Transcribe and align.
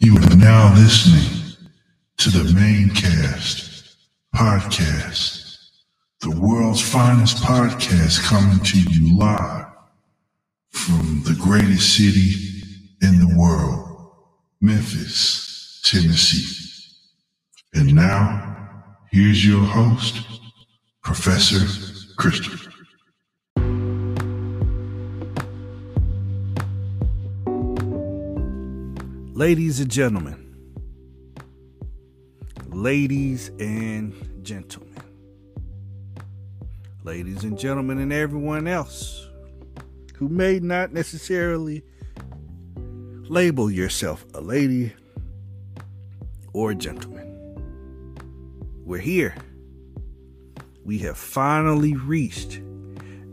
You 0.00 0.16
are 0.16 0.36
now 0.36 0.72
listening 0.76 1.56
to 2.18 2.30
the 2.30 2.54
Mane 2.54 2.90
Cast 2.90 3.96
podcast, 4.32 5.56
the 6.20 6.30
world's 6.38 6.80
finest 6.80 7.38
podcast 7.38 8.22
coming 8.22 8.60
to 8.60 8.78
you 8.78 9.18
live 9.18 9.66
from 10.70 11.22
the 11.24 11.34
greatest 11.34 11.96
city 11.96 12.62
in 13.02 13.18
the 13.18 13.36
world, 13.36 14.12
Memphis, 14.60 15.82
Tennessee. 15.84 16.46
And 17.74 17.92
now, 17.92 18.84
here's 19.10 19.44
your 19.44 19.64
host, 19.64 20.20
Professor 21.02 21.66
Christopher. 22.16 22.67
Ladies 29.38 29.78
and 29.78 29.88
gentlemen, 29.88 30.52
ladies 32.66 33.52
and 33.60 34.12
gentlemen, 34.42 35.00
ladies 37.04 37.44
and 37.44 37.56
gentlemen, 37.56 38.00
and 38.00 38.12
everyone 38.12 38.66
else 38.66 39.28
who 40.16 40.28
may 40.28 40.58
not 40.58 40.92
necessarily 40.92 41.84
label 43.28 43.70
yourself 43.70 44.26
a 44.34 44.40
lady 44.40 44.92
or 46.52 46.72
a 46.72 46.74
gentleman. 46.74 47.54
We're 48.84 48.98
here. 48.98 49.36
We 50.84 50.98
have 50.98 51.16
finally 51.16 51.94
reached 51.94 52.60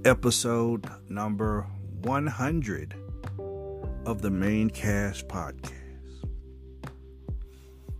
episode 0.05 0.87
number 1.09 1.65
100 2.03 2.93
of 4.05 4.21
the 4.21 4.29
Mane 4.29 4.69
Cast 4.69 5.27
Podcast. 5.27 5.84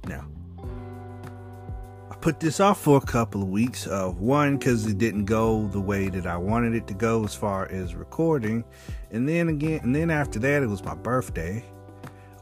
Now, 0.08 0.26
I 2.12 2.16
put 2.16 2.40
this 2.40 2.60
off 2.60 2.80
for 2.80 2.98
a 2.98 3.06
couple 3.06 3.42
of 3.42 3.50
weeks. 3.50 3.88
Uh, 3.88 4.10
one, 4.10 4.58
because 4.58 4.86
it 4.86 4.98
didn't 4.98 5.26
go 5.26 5.68
the 5.68 5.82
way 5.82 6.10
that 6.10 6.26
I 6.26 6.38
wanted 6.38 6.76
it 6.76 6.88
to 6.88 6.94
go 6.94 7.24
as 7.24 7.36
far 7.36 7.68
as 7.68 7.96
recording, 7.96 8.64
and 9.12 9.28
then 9.28 9.50
again, 9.50 9.82
and 9.84 9.96
then 9.96 10.10
after 10.10 10.40
that, 10.40 10.64
it 10.64 10.68
was 10.68 10.84
my 10.84 10.96
birthday. 10.96 11.64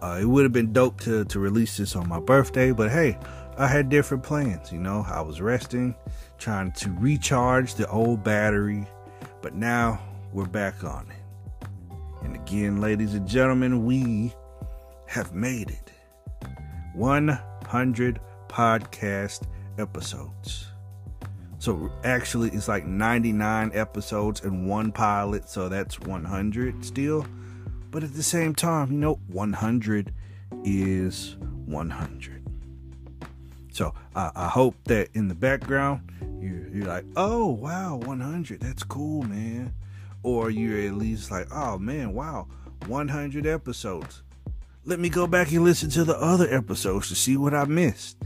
Uh, 0.02 0.20
it 0.22 0.26
would 0.26 0.44
have 0.44 0.52
been 0.52 0.74
dope 0.74 1.00
to 1.02 1.24
to 1.26 1.40
release 1.40 1.78
this 1.78 1.96
on 1.96 2.10
my 2.10 2.20
birthday, 2.20 2.72
but 2.72 2.92
hey, 2.92 3.18
I 3.58 3.68
had 3.68 3.90
different 3.90 4.24
plans. 4.24 4.72
You 4.72 4.80
know, 4.80 5.06
I 5.08 5.22
was 5.22 5.40
resting, 5.40 5.96
trying 6.38 6.72
to 6.74 6.92
recharge 7.00 7.76
the 7.76 7.88
old 7.88 8.24
battery, 8.24 8.86
but 9.42 9.54
now 9.54 10.02
we're 10.34 10.46
back 10.46 10.84
on 10.84 11.08
it. 11.10 11.68
And 12.24 12.36
again, 12.36 12.82
ladies 12.82 13.14
and 13.14 13.28
gentlemen, 13.28 13.86
we 13.86 14.34
have 15.08 15.34
made 15.34 15.70
it. 15.70 15.92
100 17.74 18.20
podcast 18.48 19.48
episodes. 19.80 20.68
So 21.58 21.92
actually, 22.04 22.52
it's 22.52 22.68
like 22.68 22.86
99 22.86 23.72
episodes 23.74 24.42
and 24.42 24.70
one 24.70 24.92
pilot, 24.92 25.50
so 25.50 25.70
that's 25.70 26.00
100 26.02 26.86
still. 26.86 27.26
But 27.90 28.04
at 28.04 28.14
the 28.14 28.22
same 28.22 28.54
time, 28.54 28.92
you 28.92 29.00
know, 29.00 29.16
100 29.28 30.14
is 30.64 31.36
100. 31.66 32.48
So 33.72 33.96
uh, 34.16 34.30
I 34.36 34.50
hope 34.50 34.76
that 34.84 35.10
in 35.16 35.28
the 35.28 35.34
background, 35.34 36.12
you're, 36.40 36.68
you're 36.68 36.86
like, 36.86 37.06
oh, 37.16 37.48
wow, 37.48 37.96
100. 37.96 38.62
That's 38.62 38.84
cool, 38.84 39.24
man. 39.24 39.74
Or 40.22 40.52
you're 40.52 40.88
at 40.88 40.94
least 40.94 41.32
like, 41.32 41.48
oh, 41.52 41.80
man, 41.80 42.14
wow, 42.14 42.48
100 42.86 43.48
episodes 43.48 44.22
let 44.86 45.00
me 45.00 45.10
go 45.10 45.28
back 45.28 45.52
and 45.52 45.64
listen 45.64 45.90
to 45.92 46.04
the 46.04 46.18
other 46.18 46.48
episodes 46.54 47.08
to 47.10 47.16
see 47.16 47.38
what 47.38 47.54
I 47.54 47.66
missed. 47.66 48.18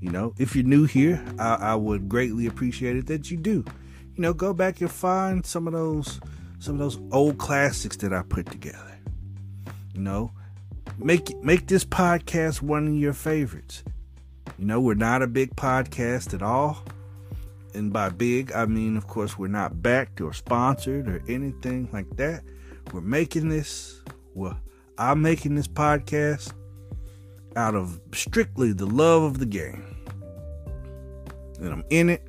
You 0.00 0.10
know, 0.10 0.32
if 0.38 0.54
you're 0.54 0.64
new 0.64 0.84
here, 0.84 1.22
I, 1.38 1.54
I, 1.54 1.74
would 1.74 2.08
greatly 2.08 2.46
appreciate 2.46 2.96
it 2.96 3.08
that 3.08 3.30
you 3.30 3.36
do. 3.36 3.64
You 4.14 4.22
know, 4.22 4.32
go 4.32 4.54
back 4.54 4.80
and 4.80 4.90
find 4.90 5.44
some 5.44 5.66
of 5.66 5.72
those 5.72 6.20
some 6.60 6.74
of 6.74 6.80
those 6.80 6.98
old 7.12 7.38
classics 7.38 7.96
that 7.98 8.12
I 8.12 8.22
put 8.22 8.46
together. 8.46 8.98
You 9.94 10.00
know, 10.00 10.32
make 10.98 11.36
make 11.42 11.66
this 11.66 11.84
podcast 11.84 12.62
one 12.62 12.86
of 12.86 12.94
your 12.94 13.12
favorites. 13.12 13.82
You 14.58 14.66
know, 14.66 14.80
we're 14.80 14.94
not 14.94 15.22
a 15.22 15.26
big 15.26 15.56
podcast 15.56 16.32
at 16.32 16.42
all. 16.42 16.84
And 17.74 17.92
by 17.92 18.08
big, 18.08 18.52
I 18.52 18.66
mean, 18.66 18.96
of 18.96 19.06
course, 19.06 19.36
we're 19.36 19.48
not 19.48 19.82
backed 19.82 20.20
or 20.20 20.32
sponsored 20.32 21.08
or 21.08 21.22
anything 21.28 21.88
like 21.92 22.08
that. 22.16 22.42
We're 22.92 23.02
making 23.02 23.50
this, 23.50 24.00
well, 24.34 24.58
I'm 24.98 25.22
making 25.22 25.54
this 25.54 25.68
podcast 25.68 26.52
out 27.54 27.74
of 27.74 28.00
strictly 28.12 28.72
the 28.72 28.86
love 28.86 29.22
of 29.22 29.38
the 29.38 29.46
game. 29.46 29.84
And 31.60 31.72
I'm 31.72 31.84
in 31.90 32.10
it, 32.10 32.26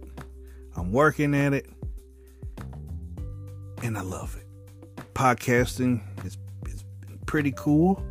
I'm 0.75 0.91
working 0.91 1.35
at 1.35 1.53
it, 1.53 1.67
and 3.83 3.97
I 3.97 4.01
love 4.01 4.37
it. 4.37 4.45
Podcasting 5.13 6.01
is, 6.25 6.37
is 6.67 6.83
pretty 7.25 7.53
cool. 7.57 8.03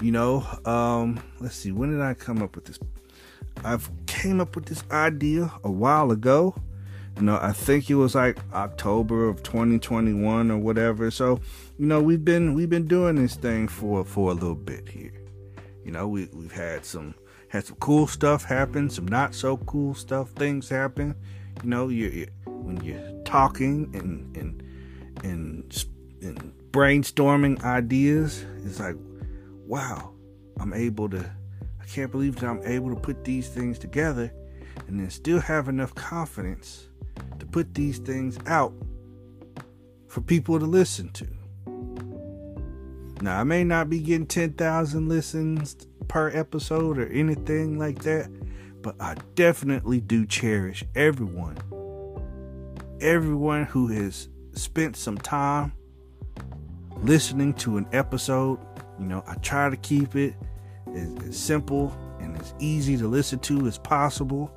You 0.00 0.12
know, 0.12 0.46
um, 0.64 1.22
let's 1.40 1.56
see, 1.56 1.72
when 1.72 1.90
did 1.90 2.00
I 2.00 2.14
come 2.14 2.42
up 2.42 2.54
with 2.54 2.64
this? 2.64 2.78
I've 3.64 3.90
came 4.06 4.40
up 4.40 4.56
with 4.56 4.66
this 4.66 4.82
idea 4.90 5.52
a 5.64 5.70
while 5.70 6.10
ago 6.10 6.54
you 7.18 7.24
know, 7.24 7.38
I 7.42 7.52
think 7.52 7.90
it 7.90 7.96
was 7.96 8.14
like 8.14 8.38
October 8.52 9.26
of 9.28 9.42
2021 9.42 10.52
or 10.52 10.58
whatever. 10.58 11.10
So, 11.10 11.40
you 11.78 11.86
know, 11.86 12.02
we've 12.02 12.24
been 12.24 12.54
we've 12.54 12.68
been 12.68 12.88
doing 12.88 13.14
this 13.14 13.36
thing 13.36 13.68
for 13.68 14.04
for 14.04 14.32
a 14.32 14.34
little 14.34 14.56
bit 14.56 14.88
here. 14.88 15.12
You 15.84 15.92
know, 15.92 16.08
we 16.08 16.28
we've 16.32 16.52
had 16.52 16.84
some 16.84 17.14
had 17.48 17.66
some 17.66 17.76
cool 17.76 18.08
stuff 18.08 18.44
happen, 18.44 18.90
some 18.90 19.06
not 19.06 19.32
so 19.32 19.58
cool 19.58 19.94
stuff 19.94 20.30
things 20.30 20.68
happen. 20.68 21.14
You 21.62 21.70
know, 21.70 21.88
you, 21.88 22.08
you 22.08 22.26
when 22.46 22.82
you're 22.82 23.22
talking 23.24 23.90
and 23.94 24.36
and 24.36 24.62
and 25.22 25.84
and 26.20 26.52
brainstorming 26.72 27.62
ideas, 27.62 28.44
it's 28.64 28.80
like, 28.80 28.96
wow, 29.64 30.12
I'm 30.58 30.74
able 30.74 31.08
to. 31.10 31.30
I 31.80 31.84
can't 31.84 32.10
believe 32.10 32.36
that 32.36 32.50
I'm 32.50 32.62
able 32.64 32.92
to 32.92 33.00
put 33.00 33.24
these 33.24 33.48
things 33.48 33.78
together 33.78 34.32
and 34.88 34.98
then 34.98 35.10
still 35.10 35.40
have 35.40 35.68
enough 35.68 35.94
confidence 35.94 36.88
to 37.38 37.46
put 37.46 37.72
these 37.72 37.98
things 37.98 38.36
out 38.46 38.74
for 40.08 40.20
people 40.20 40.58
to 40.58 40.66
listen 40.66 41.10
to. 41.12 41.37
Now, 43.20 43.40
I 43.40 43.44
may 43.44 43.64
not 43.64 43.90
be 43.90 44.00
getting 44.00 44.26
10,000 44.26 45.08
listens 45.08 45.76
per 46.06 46.30
episode 46.30 46.98
or 46.98 47.06
anything 47.08 47.78
like 47.78 48.02
that, 48.02 48.30
but 48.80 48.94
I 49.00 49.16
definitely 49.34 50.00
do 50.00 50.24
cherish 50.24 50.84
everyone. 50.94 51.58
Everyone 53.00 53.64
who 53.64 53.88
has 53.88 54.28
spent 54.52 54.96
some 54.96 55.18
time 55.18 55.72
listening 57.02 57.54
to 57.54 57.76
an 57.76 57.86
episode. 57.92 58.58
You 58.98 59.06
know, 59.06 59.24
I 59.26 59.34
try 59.36 59.68
to 59.68 59.76
keep 59.76 60.14
it 60.14 60.34
as, 60.94 61.28
as 61.28 61.38
simple 61.38 61.96
and 62.20 62.36
as 62.40 62.54
easy 62.58 62.96
to 62.98 63.08
listen 63.08 63.38
to 63.40 63.66
as 63.66 63.78
possible. 63.78 64.52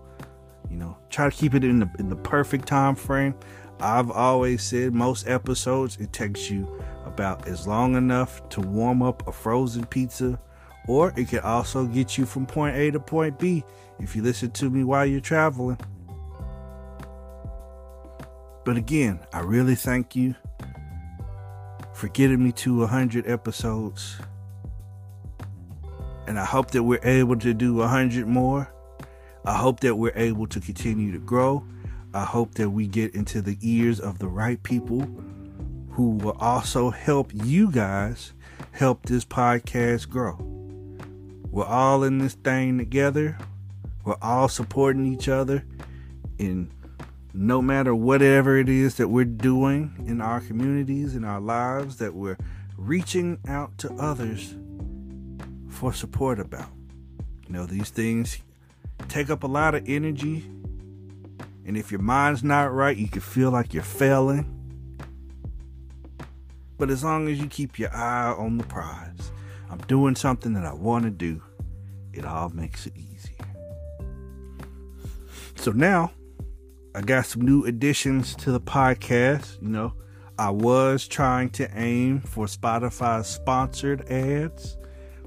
You 0.70 0.78
know, 0.78 0.98
try 1.10 1.30
to 1.30 1.36
keep 1.36 1.54
it 1.54 1.64
in 1.64 1.80
the 1.80 1.90
in 2.00 2.10
the 2.10 2.16
perfect 2.16 2.68
time 2.68 2.96
frame. 2.96 3.36
I've 3.80 4.12
always 4.12 4.62
said 4.62 4.94
most 4.94 5.28
episodes 5.28 5.98
it 5.98 6.14
takes 6.14 6.50
you 6.50 6.82
about 7.22 7.48
as 7.48 7.68
long 7.68 7.94
enough 7.94 8.50
to 8.50 8.60
warm 8.62 9.04
up 9.04 9.28
a 9.28 9.32
frozen 9.32 9.86
pizza, 9.86 10.40
or 10.88 11.14
it 11.16 11.28
can 11.28 11.38
also 11.42 11.86
get 11.86 12.18
you 12.18 12.26
from 12.26 12.48
point 12.48 12.76
A 12.76 12.90
to 12.90 13.00
point 13.00 13.38
B 13.38 13.64
if 14.00 14.16
you 14.16 14.24
listen 14.24 14.50
to 14.50 14.72
me 14.72 14.84
while 14.84 15.06
you're 15.06 15.22
traveling. 15.22 15.78
But 18.66 18.76
again, 18.76 19.20
I 19.32 19.42
really 19.42 19.76
thank 19.76 20.16
you 20.16 20.34
for 21.94 22.08
getting 22.08 22.44
me 22.44 22.54
to 22.54 22.80
100 22.80 23.30
episodes. 23.30 24.18
And 26.26 26.40
I 26.40 26.46
hope 26.46 26.72
that 26.72 26.82
we're 26.82 27.06
able 27.06 27.38
to 27.38 27.54
do 27.54 27.76
100 27.76 28.26
more. 28.26 28.74
I 29.46 29.54
hope 29.54 29.82
that 29.82 29.96
we're 29.96 30.16
able 30.16 30.48
to 30.48 30.60
continue 30.60 31.12
to 31.12 31.20
grow. 31.20 31.64
I 32.16 32.26
hope 32.26 32.56
that 32.56 32.72
we 32.72 32.88
get 32.88 33.14
into 33.14 33.44
the 33.44 33.60
ears 33.62 34.00
of 34.00 34.18
the 34.18 34.28
right 34.28 34.62
people 34.64 35.08
who 35.92 36.12
will 36.12 36.38
also 36.40 36.90
help 36.90 37.32
you 37.34 37.72
guys 37.72 38.34
help 38.72 39.06
this 39.06 39.26
podcast 39.26 40.10
grow. 40.10 40.38
We're 41.52 41.66
all 41.66 42.04
in 42.04 42.20
this 42.20 42.34
thing 42.34 42.78
together. 42.78 43.38
We're 44.06 44.16
all 44.22 44.48
supporting 44.48 45.06
each 45.06 45.28
other 45.28 45.64
And 46.40 46.72
no 47.34 47.62
matter 47.62 47.94
whatever 47.94 48.58
it 48.58 48.68
is 48.68 48.96
that 48.96 49.10
we're 49.10 49.26
doing 49.26 50.04
in 50.08 50.22
our 50.22 50.42
communities, 50.42 51.16
in 51.16 51.24
our 51.24 51.40
lives, 51.40 51.98
that 51.98 52.16
we're 52.16 52.38
reaching 52.78 53.38
out 53.48 53.78
to 53.78 53.94
others 53.94 54.56
for 55.70 55.94
support 55.94 56.40
about. 56.40 56.70
You 57.48 57.54
know, 57.54 57.66
these 57.66 57.90
things 57.90 58.40
take 59.08 59.30
up 59.30 59.44
a 59.44 59.48
lot 59.48 59.76
of 59.76 59.88
energy. 59.88 60.46
And 61.66 61.78
if 61.78 61.92
your 61.92 62.02
mind's 62.02 62.44
not 62.44 62.74
right, 62.74 62.98
you 62.98 63.08
can 63.08 63.22
feel 63.22 63.52
like 63.52 63.74
you're 63.74 63.84
failing. 63.84 64.61
But 66.82 66.90
as 66.90 67.04
long 67.04 67.28
as 67.28 67.40
you 67.40 67.46
keep 67.46 67.78
your 67.78 67.96
eye 67.96 68.32
on 68.32 68.58
the 68.58 68.64
prize, 68.64 69.32
I'm 69.70 69.78
doing 69.82 70.16
something 70.16 70.54
that 70.54 70.66
I 70.66 70.74
want 70.74 71.04
to 71.04 71.12
do. 71.12 71.40
it 72.12 72.26
all 72.26 72.50
makes 72.50 72.88
it 72.88 72.94
easier. 72.98 73.46
So 75.58 75.70
now 75.74 76.12
I 76.96 77.02
got 77.02 77.28
some 77.28 77.44
new 77.44 77.66
additions 77.66 78.34
to 78.38 78.52
the 78.52 78.60
podcast. 78.60 79.62
You 79.62 79.68
know, 79.68 79.94
I 80.40 80.50
was 80.50 81.08
trying 81.08 81.52
to 81.52 81.70
aim 81.78 82.22
for 82.22 82.48
Spotify 82.48 83.24
sponsored 83.26 84.10
ads, 84.10 84.76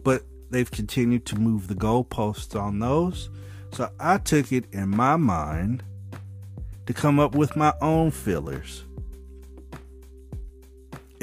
but 0.02 0.24
they've 0.50 0.68
continued 0.68 1.24
to 1.26 1.36
move 1.36 1.68
the 1.68 1.76
goalposts 1.76 2.60
on 2.60 2.80
those. 2.80 3.30
So 3.70 3.92
I 4.00 4.18
took 4.18 4.50
it 4.50 4.64
in 4.72 4.88
my 4.88 5.14
mind 5.14 5.84
to 6.86 6.92
come 6.92 7.20
up 7.20 7.36
with 7.36 7.54
my 7.54 7.74
own 7.80 8.10
fillers. 8.10 8.82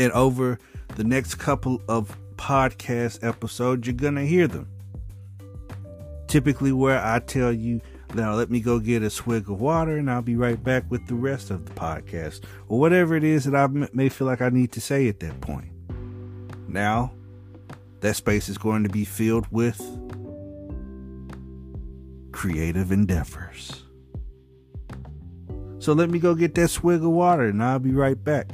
And 0.02 0.12
over 0.14 0.58
the 0.96 1.04
next 1.04 1.36
couple 1.36 1.80
of 1.88 2.18
podcast 2.36 3.24
episodes, 3.24 3.86
you're 3.86 3.94
going 3.94 4.16
to 4.16 4.26
hear 4.26 4.48
them. 4.48 4.68
Typically, 6.26 6.72
where 6.72 7.00
I 7.00 7.20
tell 7.20 7.52
you, 7.52 7.82
now 8.16 8.34
let 8.34 8.50
me 8.50 8.62
go 8.62 8.80
get 8.80 9.04
a 9.04 9.12
swig 9.12 9.48
of 9.48 9.62
water 9.62 9.98
and 9.98 10.10
I'll 10.10 10.24
be 10.24 10.36
right 10.36 10.62
back 10.62 10.90
with 10.90 11.06
the 11.06 11.14
rest 11.14 11.52
of 11.52 11.68
the 11.68 11.72
podcast, 11.74 12.42
or 12.68 12.80
whatever 12.80 13.16
it 13.16 13.24
is 13.24 13.44
that 13.44 13.54
I 13.54 13.68
may 13.94 14.10
feel 14.10 14.26
like 14.26 14.42
I 14.42 14.50
need 14.50 14.72
to 14.72 14.82
say 14.82 15.08
at 15.08 15.20
that 15.20 15.40
point. 15.40 15.70
Now, 16.68 17.14
that 18.00 18.16
space 18.16 18.50
is 18.50 18.58
going 18.58 18.82
to 18.82 18.90
be 18.90 19.06
filled 19.06 19.46
with 19.52 19.80
creative 22.32 22.92
endeavors. 22.92 23.84
So 25.78 25.94
let 25.94 26.10
me 26.10 26.18
go 26.18 26.34
get 26.34 26.56
that 26.56 26.70
swig 26.70 27.04
of 27.04 27.12
water 27.12 27.44
and 27.44 27.62
I'll 27.62 27.78
be 27.78 27.92
right 27.92 28.22
back. 28.22 28.54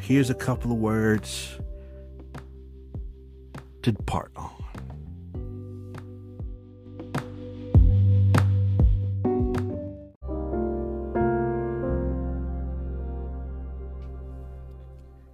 Here's 0.00 0.30
a 0.30 0.34
couple 0.34 0.70
of 0.70 0.78
words 0.78 1.58
to 3.82 3.92
depart 3.92 4.30
on. 4.36 4.50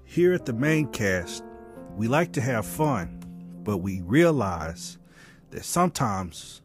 Here 0.04 0.34
at 0.34 0.44
the 0.44 0.52
Mane 0.52 0.88
Cast, 0.88 1.42
we 1.96 2.06
like 2.06 2.32
to 2.32 2.42
have 2.42 2.66
fun, 2.66 3.22
but 3.62 3.78
we 3.78 4.02
realize 4.02 4.98
that 5.50 5.64
sometimes 5.64 6.60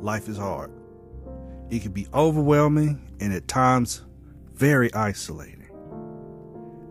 life 0.00 0.28
is 0.28 0.36
hard. 0.36 0.70
It 1.70 1.80
can 1.82 1.92
be 1.92 2.06
overwhelming 2.12 3.10
and 3.20 3.32
at 3.32 3.48
times 3.48 4.04
very 4.54 4.92
isolating. 4.92 5.67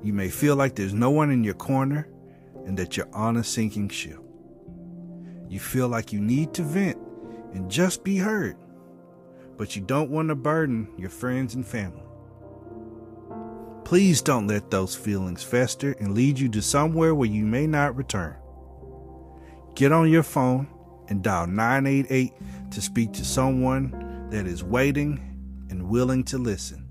You 0.08 0.14
may 0.14 0.30
feel 0.30 0.56
like 0.56 0.74
there's 0.74 0.94
no 0.94 1.10
one 1.12 1.32
in 1.32 1.44
your 1.44 1.54
corner 1.54 2.08
and 2.66 2.78
that 2.78 2.96
you're 2.96 3.14
on 3.14 3.36
a 3.36 3.44
sinking 3.44 3.90
ship. 3.90 4.22
You 5.50 5.60
feel 5.60 5.90
like 5.90 6.14
you 6.14 6.22
need 6.22 6.54
to 6.54 6.64
vent 6.64 6.98
and 7.52 7.70
just 7.70 8.06
be 8.06 8.16
heard, 8.16 8.56
but 9.58 9.76
you 9.76 9.82
don't 9.82 10.10
want 10.10 10.30
to 10.30 10.36
burden 10.36 10.88
your 10.98 11.10
friends 11.10 11.56
and 11.56 11.68
family. 11.68 12.06
Please 13.84 14.22
don't 14.22 14.48
let 14.48 14.72
those 14.72 14.96
feelings 14.96 15.44
fester 15.44 15.92
and 16.00 16.16
lead 16.16 16.40
you 16.40 16.48
to 16.52 16.62
somewhere 16.62 17.14
where 17.14 17.28
you 17.28 17.44
may 17.44 17.68
not 17.68 17.98
return. 17.98 18.38
Get 19.76 19.92
on 19.92 20.10
your 20.10 20.24
phone 20.24 20.70
and 21.10 21.22
dial 21.22 21.48
988 21.48 22.32
to 22.72 22.82
speak 22.82 23.12
to 23.12 23.26
someone 23.26 24.30
that 24.30 24.48
is 24.48 24.64
waiting 24.64 25.68
and 25.70 25.90
willing 25.90 26.24
to 26.24 26.38
listen. 26.38 26.87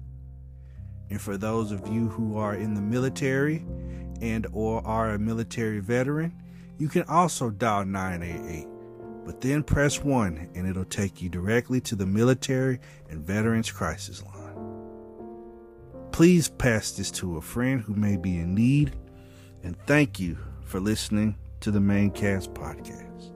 And 1.11 1.20
for 1.20 1.37
those 1.37 1.73
of 1.73 1.87
you 1.88 2.08
who 2.08 2.37
are 2.37 2.55
in 2.55 2.75
the 2.75 2.81
military 2.81 3.64
and 4.20 4.47
or 4.53 4.85
are 4.87 5.11
a 5.11 5.19
military 5.19 5.81
veteran, 5.81 6.35
you 6.79 6.88
can 6.88 7.05
also 7.05 7.50
dial 7.50 7.85
988. 7.85 8.67
But 9.25 9.41
then 9.41 9.62
press 9.62 10.03
1 10.03 10.50
and 10.55 10.69
it'll 10.69 10.85
take 10.85 11.20
you 11.20 11.29
directly 11.29 11.81
to 11.82 11.97
the 11.97 12.06
military 12.06 12.81
and 13.11 13.25
veterans 13.25 13.70
crisis 13.70 14.23
line. 14.23 14.47
Please 16.12 16.49
pass 16.49 16.93
this 16.93 17.11
to 17.12 17.37
a 17.37 17.43
friend 17.43 17.81
who 17.81 17.94
may 17.94 18.17
be 18.17 18.38
in 18.38 18.55
need 18.55 18.97
and 19.62 19.76
thank 19.87 20.20
you 20.20 20.38
for 20.64 20.81
listening 20.81 21.37
to 21.61 21.70
the 21.70 21.79
Manecast 21.79 22.52
podcast. 22.52 23.32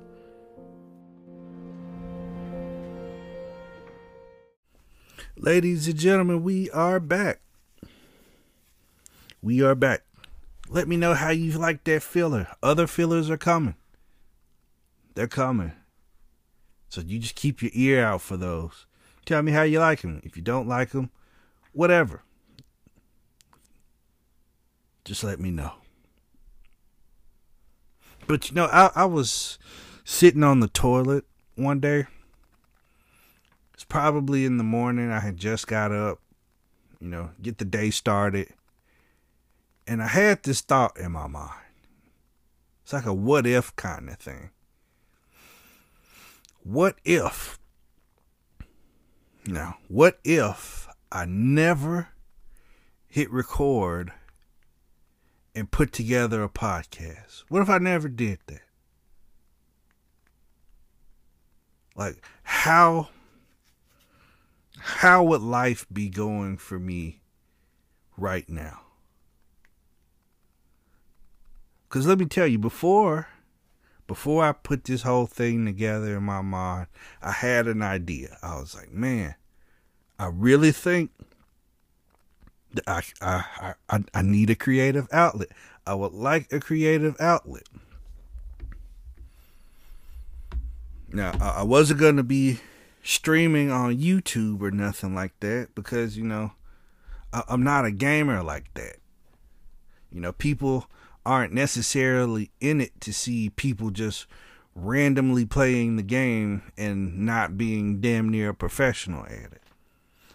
Ladies 5.37 5.89
and 5.89 5.99
gentlemen, 5.99 6.43
we 6.43 6.71
are 6.71 7.01
back. 7.01 7.41
We 9.43 9.63
are 9.63 9.75
back. 9.75 10.03
Let 10.69 10.87
me 10.87 10.97
know 10.97 11.15
how 11.15 11.31
you 11.31 11.53
like 11.53 11.85
that 11.85 12.03
filler. 12.03 12.47
Other 12.63 12.87
fillers 12.87 13.31
are 13.31 13.39
coming. 13.39 13.75
They're 15.15 15.27
coming. 15.27 15.73
So 16.89 17.01
you 17.01 17.19
just 17.19 17.35
keep 17.35 17.63
your 17.63 17.71
ear 17.75 18.05
out 18.05 18.21
for 18.21 18.37
those. 18.37 18.87
Tell 19.25 19.43
me 19.43 19.53
how 19.53 19.63
you 19.63 19.79
like 19.79 20.03
them. 20.03 20.21
If 20.25 20.37
you 20.37 20.43
don't 20.43 20.69
like 20.69 20.91
them, 20.91 21.11
whatever. 21.73 22.23
Just 25.05 25.25
let 25.25 25.41
me 25.41 25.51
know. 25.51 25.73
But 28.27 28.51
you 28.51 28.55
know, 28.55 28.67
I, 28.67 28.91
I 28.95 29.05
was 29.07 29.59
sitting 30.05 30.45
on 30.45 30.61
the 30.61 30.69
toilet 30.69 31.25
one 31.55 31.81
day. 31.81 32.07
It's 33.75 33.85
probably 33.85 34.45
in 34.45 34.59
the 34.59 34.65
morning. 34.65 35.11
I 35.11 35.21
had 35.21 35.37
just 35.37 35.67
got 35.67 35.91
up, 35.91 36.21
you 37.01 37.09
know, 37.09 37.31
get 37.41 37.59
the 37.59 37.65
day 37.65 37.91
started. 37.91 38.49
And 39.91 40.01
I 40.01 40.07
had 40.07 40.45
this 40.45 40.61
thought 40.61 40.97
in 41.01 41.11
my 41.11 41.27
mind. 41.27 41.51
It's 42.85 42.93
like 42.93 43.07
a 43.07 43.13
what 43.13 43.45
if 43.45 43.75
kind 43.75 44.09
of 44.09 44.19
thing. 44.19 44.51
What 46.63 46.95
if, 47.05 47.59
now, 49.45 49.79
what 49.89 50.21
if 50.23 50.87
I 51.11 51.25
never 51.25 52.11
hit 53.09 53.33
record 53.33 54.13
and 55.57 55.69
put 55.69 55.93
together 55.93 56.45
a 56.45 56.49
podcast? 56.49 57.43
What 57.49 57.61
if 57.61 57.69
I 57.69 57.79
never 57.79 58.09
did 58.09 58.39
that? 58.47 58.63
Like, 61.97 62.25
how 62.45 63.09
how 64.79 65.25
would 65.25 65.43
life 65.43 65.85
be 65.93 66.09
going 66.09 66.59
for 66.59 66.79
me 66.79 67.23
right 68.17 68.49
now? 68.49 68.83
Cause 71.91 72.07
let 72.07 72.19
me 72.19 72.25
tell 72.27 72.47
you, 72.47 72.59
before 72.59 73.27
before 74.07 74.45
I 74.45 74.53
put 74.53 74.85
this 74.85 75.03
whole 75.03 75.27
thing 75.27 75.65
together 75.65 76.17
in 76.17 76.23
my 76.23 76.41
mind, 76.41 76.87
I 77.21 77.33
had 77.33 77.67
an 77.67 77.83
idea. 77.83 78.39
I 78.43 78.59
was 78.61 78.75
like, 78.75 78.93
man, 78.93 79.35
I 80.19 80.27
really 80.27 80.73
think 80.73 81.11
that 82.73 82.85
I 82.87 83.03
I 83.21 83.75
I, 83.89 84.05
I 84.15 84.23
need 84.23 84.51
a 84.51 84.55
creative 84.55 85.09
outlet. 85.13 85.49
I 85.85 85.95
would 85.95 86.13
like 86.13 86.53
a 86.53 86.61
creative 86.61 87.21
outlet. 87.21 87.65
Now, 91.13 91.33
I 91.41 91.65
wasn't 91.65 91.99
going 91.99 92.17
to 92.17 92.23
be 92.23 92.61
streaming 93.03 93.73
on 93.73 93.99
YouTube 93.99 94.61
or 94.61 94.71
nothing 94.71 95.13
like 95.15 95.39
that 95.41 95.75
because, 95.75 96.17
you 96.17 96.23
know, 96.23 96.53
I'm 97.33 97.65
not 97.65 97.85
a 97.85 97.91
gamer 97.91 98.45
like 98.45 98.73
that. 98.75 98.99
You 100.13 100.21
know, 100.21 100.33
people 100.33 100.87
aren't 101.25 101.53
necessarily 101.53 102.51
in 102.61 102.81
it 102.81 103.01
to 103.01 103.13
see 103.13 103.51
people 103.51 103.91
just 103.91 104.27
randomly 104.75 105.45
playing 105.45 105.97
the 105.97 106.03
game 106.03 106.63
and 106.77 107.19
not 107.27 107.59
being 107.59 108.01
damn 108.01 108.29
near 108.29 108.51
a 108.51 108.55
professional 108.55 109.25
at 109.27 109.53
it. 109.53 109.63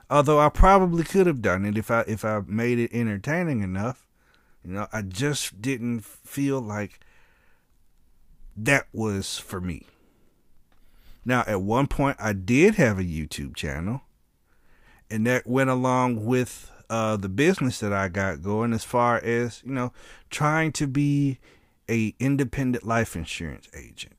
Although 0.09 0.39
I 0.39 0.49
probably 0.49 1.03
could 1.03 1.25
have 1.27 1.41
done 1.41 1.65
it 1.65 1.77
if 1.77 1.89
I 1.89 2.01
if 2.01 2.23
I 2.23 2.41
made 2.45 2.77
it 2.77 2.93
entertaining 2.93 3.61
enough. 3.61 4.05
You 4.63 4.71
know, 4.71 4.87
I 4.91 5.03
just 5.03 5.61
didn't 5.61 6.03
feel 6.03 6.59
like 6.59 6.99
that 8.57 8.87
was 8.91 9.37
for 9.37 9.61
me. 9.61 9.85
Now, 11.23 11.43
at 11.47 11.61
one 11.61 11.87
point 11.87 12.17
I 12.19 12.33
did 12.33 12.75
have 12.75 12.97
a 12.99 13.03
YouTube 13.03 13.55
channel 13.55 14.01
and 15.09 15.25
that 15.27 15.47
went 15.47 15.69
along 15.69 16.25
with 16.25 16.71
uh, 16.89 17.17
the 17.17 17.29
business 17.29 17.79
that 17.79 17.93
I 17.93 18.07
got 18.07 18.41
going 18.41 18.73
as 18.73 18.83
far 18.83 19.17
as, 19.17 19.61
you 19.65 19.73
know, 19.73 19.91
trying 20.29 20.71
to 20.73 20.87
be 20.87 21.39
a 21.89 22.13
independent 22.19 22.85
life 22.85 23.15
insurance 23.15 23.67
agent. 23.75 24.15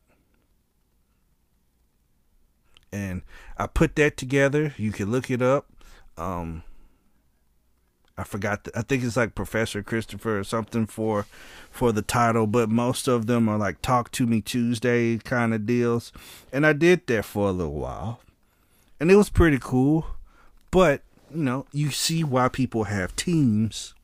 And 2.93 3.23
I 3.59 3.67
put 3.67 3.97
that 3.97 4.17
together. 4.17 4.75
You 4.77 4.93
can 4.93 5.11
look 5.11 5.31
it 5.31 5.43
up. 5.43 5.67
Um, 6.17 6.63
I 8.17 8.25
forgot. 8.25 8.65
The, 8.65 8.79
I 8.79 8.83
think 8.83 9.05
it's 9.05 9.17
like 9.17 9.35
Professor 9.35 9.83
Christopher 9.83 10.39
or 10.39 10.45
something 10.45 10.87
for 10.87 11.27
for 11.71 11.93
the 11.93 12.03
title, 12.03 12.47
but 12.47 12.71
most 12.71 13.09
of 13.09 13.27
them 13.27 13.49
are 13.49 13.59
like 13.59 13.83
Talk 13.83 14.11
to 14.13 14.27
Me 14.27 14.41
Tuesday 14.41 15.19
kind 15.19 15.53
of 15.53 15.67
deals. 15.67 16.13
And 16.53 16.67
I 16.67 16.73
did 16.73 17.07
that 17.09 17.25
for 17.25 17.49
a 17.49 17.53
little 17.53 17.75
while, 17.75 18.21
and 18.99 19.11
it 19.11 19.17
was 19.17 19.29
pretty 19.29 19.59
cool. 19.61 20.07
But 20.71 21.03
you 21.35 21.43
know, 21.43 21.67
you 21.73 21.91
see 21.91 22.25
why 22.25 22.49
people 22.49 22.85
have 22.85 23.17
teams 23.17 23.95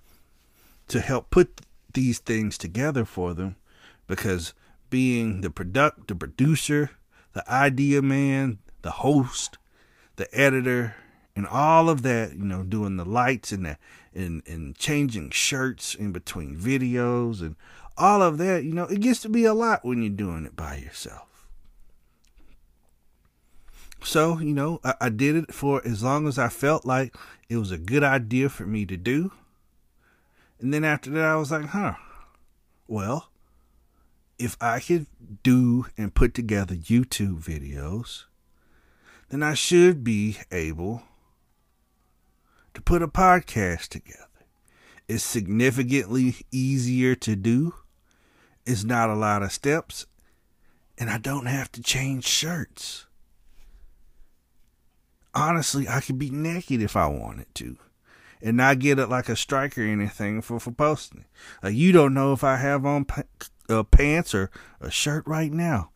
to 0.88 1.00
help 1.00 1.30
put 1.30 1.60
these 1.94 2.18
things 2.18 2.58
together 2.58 3.04
for 3.04 3.34
them 3.34 3.56
because 4.06 4.54
being 4.90 5.40
the 5.40 5.50
product 5.50 6.08
the 6.08 6.14
producer, 6.14 6.90
the 7.32 7.50
idea 7.50 8.02
man, 8.02 8.58
the 8.82 8.90
host, 8.90 9.58
the 10.16 10.28
editor, 10.38 10.94
and 11.34 11.46
all 11.46 11.88
of 11.88 12.02
that, 12.02 12.34
you 12.34 12.44
know, 12.44 12.62
doing 12.62 12.96
the 12.96 13.04
lights 13.04 13.52
and 13.52 13.64
the 13.64 13.78
and 14.14 14.42
and 14.46 14.76
changing 14.76 15.30
shirts 15.30 15.94
in 15.94 16.12
between 16.12 16.56
videos 16.56 17.40
and 17.40 17.56
all 17.96 18.22
of 18.22 18.38
that, 18.38 18.64
you 18.64 18.72
know, 18.72 18.84
it 18.84 19.00
gets 19.00 19.20
to 19.20 19.28
be 19.28 19.44
a 19.44 19.54
lot 19.54 19.84
when 19.84 20.02
you're 20.02 20.10
doing 20.10 20.44
it 20.44 20.56
by 20.56 20.76
yourself. 20.76 21.31
So, 24.12 24.38
you 24.40 24.52
know, 24.52 24.78
I, 24.84 24.94
I 25.00 25.08
did 25.08 25.36
it 25.36 25.54
for 25.54 25.80
as 25.86 26.02
long 26.02 26.28
as 26.28 26.38
I 26.38 26.50
felt 26.50 26.84
like 26.84 27.16
it 27.48 27.56
was 27.56 27.70
a 27.70 27.78
good 27.78 28.04
idea 28.04 28.50
for 28.50 28.66
me 28.66 28.84
to 28.84 28.98
do. 28.98 29.32
And 30.60 30.74
then 30.74 30.84
after 30.84 31.08
that, 31.12 31.24
I 31.24 31.36
was 31.36 31.50
like, 31.50 31.64
huh, 31.64 31.94
well, 32.86 33.30
if 34.38 34.54
I 34.60 34.80
could 34.80 35.06
do 35.42 35.86
and 35.96 36.14
put 36.14 36.34
together 36.34 36.74
YouTube 36.74 37.42
videos, 37.42 38.24
then 39.30 39.42
I 39.42 39.54
should 39.54 40.04
be 40.04 40.36
able 40.50 41.04
to 42.74 42.82
put 42.82 43.00
a 43.00 43.08
podcast 43.08 43.88
together. 43.88 44.28
It's 45.08 45.24
significantly 45.24 46.36
easier 46.50 47.14
to 47.14 47.34
do. 47.34 47.76
It's 48.66 48.84
not 48.84 49.08
a 49.08 49.14
lot 49.14 49.42
of 49.42 49.52
steps, 49.52 50.04
and 50.98 51.08
I 51.08 51.16
don't 51.16 51.46
have 51.46 51.72
to 51.72 51.82
change 51.82 52.26
shirts. 52.26 53.06
Honestly, 55.34 55.88
I 55.88 56.00
could 56.00 56.18
be 56.18 56.30
naked 56.30 56.82
if 56.82 56.96
I 56.96 57.06
wanted 57.06 57.54
to 57.56 57.78
and 58.42 58.56
not 58.56 58.80
get 58.80 58.98
it 58.98 59.08
like 59.08 59.28
a 59.28 59.36
strike 59.36 59.78
or 59.78 59.82
anything 59.82 60.42
for, 60.42 60.58
for 60.58 60.72
posting 60.72 61.24
Like 61.62 61.74
you 61.74 61.92
don't 61.92 62.12
know 62.12 62.32
if 62.32 62.42
I 62.42 62.56
have 62.56 62.84
on 62.84 63.06
uh, 63.68 63.82
pants 63.84 64.34
or 64.34 64.50
a 64.80 64.90
shirt 64.90 65.26
right 65.26 65.52
now. 65.52 65.90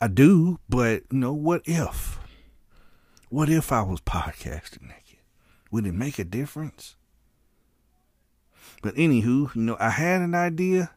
I 0.00 0.08
do, 0.08 0.58
but 0.68 1.04
you 1.10 1.18
know, 1.18 1.32
what 1.32 1.62
if? 1.64 2.18
What 3.28 3.48
if 3.48 3.72
I 3.72 3.82
was 3.82 4.00
podcasting 4.00 4.82
naked? 4.82 5.18
Would 5.70 5.86
it 5.86 5.94
make 5.94 6.18
a 6.18 6.24
difference? 6.24 6.96
But 8.82 8.94
anywho, 8.96 9.54
you 9.54 9.62
know, 9.62 9.76
I 9.80 9.90
had 9.90 10.20
an 10.20 10.34
idea 10.34 10.90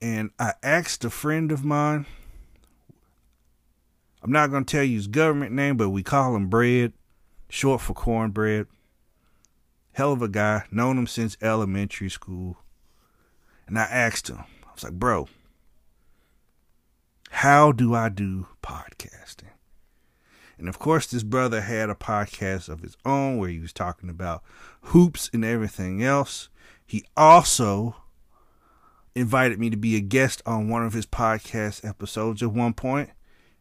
and 0.00 0.30
I 0.38 0.52
asked 0.62 1.04
a 1.04 1.10
friend 1.10 1.50
of 1.50 1.64
mine. 1.64 2.06
I'm 4.24 4.32
not 4.32 4.50
going 4.50 4.64
to 4.64 4.72
tell 4.72 4.82
you 4.82 4.96
his 4.96 5.06
government 5.06 5.52
name, 5.52 5.76
but 5.76 5.90
we 5.90 6.02
call 6.02 6.34
him 6.34 6.48
Bread, 6.48 6.94
short 7.50 7.82
for 7.82 7.92
cornbread. 7.92 8.66
Hell 9.92 10.14
of 10.14 10.22
a 10.22 10.28
guy, 10.28 10.64
known 10.70 10.96
him 10.96 11.06
since 11.06 11.36
elementary 11.42 12.08
school. 12.08 12.56
And 13.66 13.78
I 13.78 13.82
asked 13.82 14.30
him, 14.30 14.38
I 14.38 14.72
was 14.74 14.82
like, 14.82 14.94
bro, 14.94 15.28
how 17.32 17.70
do 17.70 17.94
I 17.94 18.08
do 18.08 18.46
podcasting? 18.62 19.50
And 20.56 20.70
of 20.70 20.78
course, 20.78 21.06
this 21.06 21.22
brother 21.22 21.60
had 21.60 21.90
a 21.90 21.94
podcast 21.94 22.70
of 22.70 22.80
his 22.80 22.96
own 23.04 23.36
where 23.36 23.50
he 23.50 23.60
was 23.60 23.74
talking 23.74 24.08
about 24.08 24.42
hoops 24.84 25.28
and 25.34 25.44
everything 25.44 26.02
else. 26.02 26.48
He 26.86 27.04
also 27.14 27.96
invited 29.14 29.58
me 29.58 29.68
to 29.68 29.76
be 29.76 29.96
a 29.96 30.00
guest 30.00 30.40
on 30.46 30.70
one 30.70 30.84
of 30.86 30.94
his 30.94 31.04
podcast 31.06 31.86
episodes 31.86 32.42
at 32.42 32.52
one 32.52 32.72
point. 32.72 33.10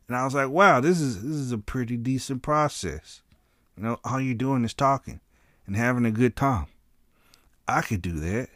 And 0.08 0.18
I 0.18 0.26
was 0.26 0.34
like, 0.34 0.50
wow, 0.50 0.80
this 0.80 1.00
is 1.00 1.24
this 1.24 1.36
is 1.36 1.52
a 1.52 1.58
pretty 1.58 1.98
decent 1.98 2.42
process. 2.42 3.22
You 3.78 3.84
know, 3.84 4.00
all 4.04 4.20
you're 4.20 4.36
doing 4.36 4.64
is 4.64 4.74
talking 4.74 5.22
and 5.66 5.76
having 5.76 6.06
a 6.06 6.12
good 6.12 6.36
time. 6.36 6.68
I 7.68 7.82
could 7.82 8.02
do 8.02 8.14
that. 8.20 8.50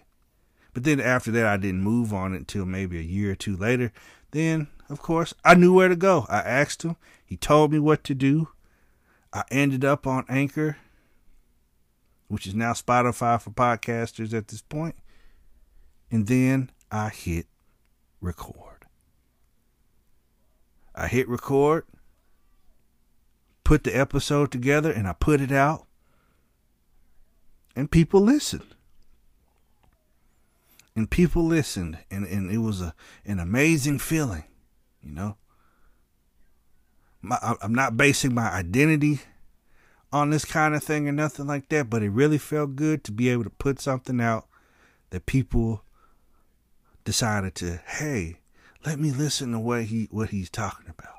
But 0.73 0.83
then 0.83 0.99
after 0.99 1.31
that, 1.31 1.45
I 1.45 1.57
didn't 1.57 1.81
move 1.81 2.13
on 2.13 2.33
it 2.33 2.37
until 2.37 2.65
maybe 2.65 2.99
a 2.99 3.03
year 3.03 3.31
or 3.31 3.35
two 3.35 3.55
later. 3.57 3.91
Then, 4.31 4.67
of 4.89 5.01
course, 5.01 5.33
I 5.43 5.55
knew 5.55 5.73
where 5.73 5.87
to 5.89 5.95
go. 5.95 6.27
I 6.29 6.39
asked 6.39 6.83
him. 6.83 6.97
He 7.25 7.37
told 7.37 7.71
me 7.71 7.79
what 7.79 8.03
to 8.03 8.13
do. 8.13 8.49
I 9.33 9.43
ended 9.49 9.83
up 9.83 10.05
on 10.05 10.25
Anchor, 10.29 10.77
which 12.27 12.45
is 12.45 12.53
now 12.53 12.73
Spotify 12.73 13.41
for 13.41 13.49
podcasters 13.49 14.33
at 14.33 14.49
this 14.49 14.61
point. 14.61 14.95
And 16.11 16.27
then 16.27 16.69
I 16.91 17.09
hit 17.09 17.47
record. 18.21 18.76
I 20.97 21.07
hit 21.07 21.29
record, 21.29 21.85
put 23.63 23.85
the 23.85 23.97
episode 23.97 24.51
together, 24.51 24.91
and 24.91 25.07
I 25.07 25.13
put 25.13 25.39
it 25.39 25.51
out 25.51 25.87
and 27.77 27.91
people 27.91 28.19
listened. 28.19 28.73
And 30.95 31.07
people 31.07 31.45
listened, 31.45 31.99
and, 32.09 32.25
and 32.25 32.51
it 32.51 32.57
was 32.57 32.81
a 32.81 32.95
an 33.23 33.39
amazing 33.39 33.99
feeling, 33.99 34.45
you 35.03 35.11
know. 35.11 35.37
My, 37.21 37.37
I'm 37.61 37.75
not 37.75 37.95
basing 37.95 38.33
my 38.33 38.49
identity 38.49 39.19
on 40.11 40.31
this 40.31 40.43
kind 40.43 40.73
of 40.73 40.83
thing 40.83 41.07
or 41.07 41.11
nothing 41.11 41.45
like 41.45 41.69
that, 41.69 41.87
but 41.87 42.01
it 42.01 42.09
really 42.09 42.39
felt 42.39 42.75
good 42.75 43.03
to 43.03 43.11
be 43.11 43.29
able 43.29 43.43
to 43.43 43.51
put 43.51 43.79
something 43.79 44.19
out 44.19 44.47
that 45.11 45.27
people 45.27 45.83
decided 47.05 47.53
to, 47.55 47.79
hey, 47.85 48.39
let 48.87 48.99
me 48.99 49.11
listen 49.11 49.51
to 49.51 49.59
what 49.59 49.83
he 49.83 50.07
what 50.11 50.29
he's 50.29 50.49
talking 50.49 50.87
about 50.87 51.17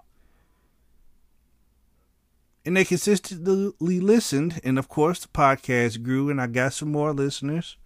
and 2.68 2.76
they 2.76 2.84
consistently 2.84 3.98
listened. 3.98 4.60
And 4.62 4.78
of 4.78 4.90
course, 4.90 5.20
the 5.20 5.28
podcast 5.28 6.02
grew, 6.02 6.28
and 6.28 6.38
I 6.38 6.46
got 6.46 6.74
some 6.74 6.92
more 6.92 7.14
listeners. 7.14 7.78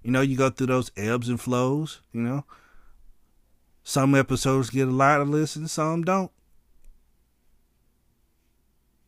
You 0.00 0.12
know, 0.12 0.20
you 0.20 0.36
go 0.36 0.48
through 0.48 0.68
those 0.68 0.92
ebbs 0.96 1.28
and 1.28 1.40
flows. 1.40 2.02
You 2.12 2.20
know, 2.20 2.44
some 3.82 4.14
episodes 4.14 4.70
get 4.70 4.86
a 4.86 4.92
lot 4.92 5.20
of 5.20 5.28
listens, 5.28 5.72
some 5.72 6.04
don't. 6.04 6.30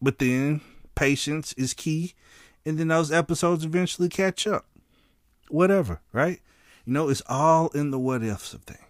But 0.03 0.19
then 0.19 0.63
patience 0.97 1.53
is 1.53 1.75
key, 1.75 2.15
and 2.67 2.77
then 2.77 2.89
those 2.89 3.13
episodes 3.13 3.65
eventually 3.65 4.09
catch 4.09 4.49
up. 4.49 4.67
Whatever, 5.49 6.01
right? 6.13 6.41
You 6.85 6.93
know, 6.93 7.09
it's 7.09 7.23
all 7.29 7.69
in 7.69 7.93
the 7.93 8.01
what 8.01 8.25
ifs 8.25 8.53
of 8.53 8.63
things. 8.63 8.90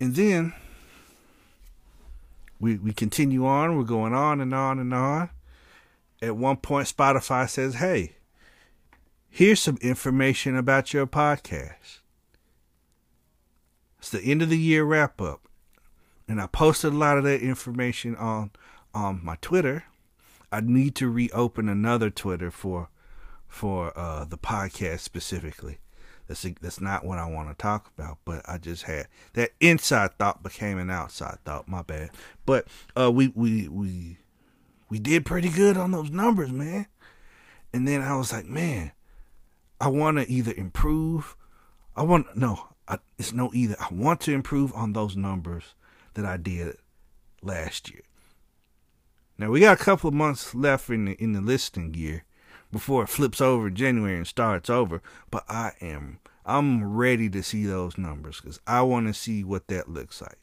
And 0.00 0.14
then 0.14 0.54
we, 2.60 2.76
we 2.76 2.92
continue 2.92 3.46
on. 3.46 3.76
We're 3.76 3.84
going 3.84 4.14
on 4.14 4.40
and 4.40 4.54
on 4.54 4.78
and 4.78 4.92
on. 4.94 5.30
At 6.20 6.36
one 6.36 6.56
point, 6.56 6.88
Spotify 6.88 7.48
says, 7.48 7.76
hey, 7.76 8.16
here's 9.28 9.60
some 9.60 9.78
information 9.80 10.56
about 10.56 10.92
your 10.92 11.06
podcast. 11.06 12.00
It's 13.98 14.10
the 14.10 14.22
end 14.22 14.42
of 14.42 14.48
the 14.48 14.58
year 14.58 14.84
wrap 14.84 15.20
up. 15.20 15.42
And 16.28 16.40
I 16.40 16.46
posted 16.46 16.92
a 16.92 16.96
lot 16.96 17.18
of 17.18 17.24
that 17.24 17.40
information 17.40 18.14
on 18.16 18.50
on 18.94 19.20
my 19.22 19.36
Twitter. 19.40 19.84
I 20.50 20.60
need 20.60 20.94
to 20.96 21.08
reopen 21.08 21.68
another 21.68 22.10
Twitter 22.10 22.50
for 22.50 22.88
for 23.46 23.96
uh, 23.98 24.24
the 24.24 24.38
podcast 24.38 25.00
specifically. 25.00 25.78
That's 26.28 26.46
that's 26.60 26.80
not 26.80 27.04
what 27.04 27.18
I 27.18 27.26
want 27.26 27.48
to 27.48 27.54
talk 27.54 27.90
about, 27.96 28.18
but 28.26 28.42
I 28.46 28.58
just 28.58 28.82
had 28.84 29.08
that 29.32 29.52
inside 29.60 30.18
thought 30.18 30.42
became 30.42 30.78
an 30.78 30.90
outside 30.90 31.38
thought. 31.44 31.66
My 31.66 31.82
bad. 31.82 32.10
But 32.44 32.68
uh, 32.96 33.10
we 33.10 33.28
we 33.28 33.66
we 33.68 34.18
we 34.90 34.98
did 34.98 35.24
pretty 35.24 35.48
good 35.48 35.78
on 35.78 35.90
those 35.90 36.10
numbers, 36.10 36.52
man. 36.52 36.86
And 37.72 37.88
then 37.88 38.02
I 38.02 38.16
was 38.16 38.32
like, 38.32 38.46
man, 38.46 38.92
I 39.80 39.88
want 39.88 40.18
to 40.18 40.30
either 40.30 40.52
improve. 40.54 41.34
I 41.96 42.02
want 42.02 42.36
no, 42.36 42.68
I, 42.86 42.98
it's 43.18 43.32
no 43.32 43.50
either. 43.54 43.76
I 43.80 43.88
want 43.90 44.20
to 44.22 44.32
improve 44.32 44.72
on 44.74 44.92
those 44.92 45.16
numbers 45.16 45.74
that 46.12 46.26
I 46.26 46.36
did 46.36 46.76
last 47.42 47.90
year. 47.90 48.02
Now 49.38 49.50
we 49.50 49.60
got 49.60 49.80
a 49.80 49.84
couple 49.84 50.08
of 50.08 50.14
months 50.14 50.54
left 50.54 50.90
in 50.90 51.06
the 51.06 51.12
in 51.12 51.32
the 51.32 51.40
listening 51.40 51.94
year, 51.94 52.24
before 52.70 53.02
it 53.02 53.08
flips 53.08 53.40
over 53.40 53.70
January 53.70 54.16
and 54.16 54.26
starts 54.26 54.68
over. 54.68 55.02
But 55.30 55.44
I 55.48 55.72
am 55.80 56.20
I'm 56.48 56.82
ready 56.96 57.28
to 57.28 57.42
see 57.42 57.66
those 57.66 57.98
numbers 57.98 58.40
because 58.40 58.58
I 58.66 58.80
want 58.80 59.06
to 59.06 59.12
see 59.12 59.44
what 59.44 59.68
that 59.68 59.90
looks 59.90 60.22
like. 60.22 60.38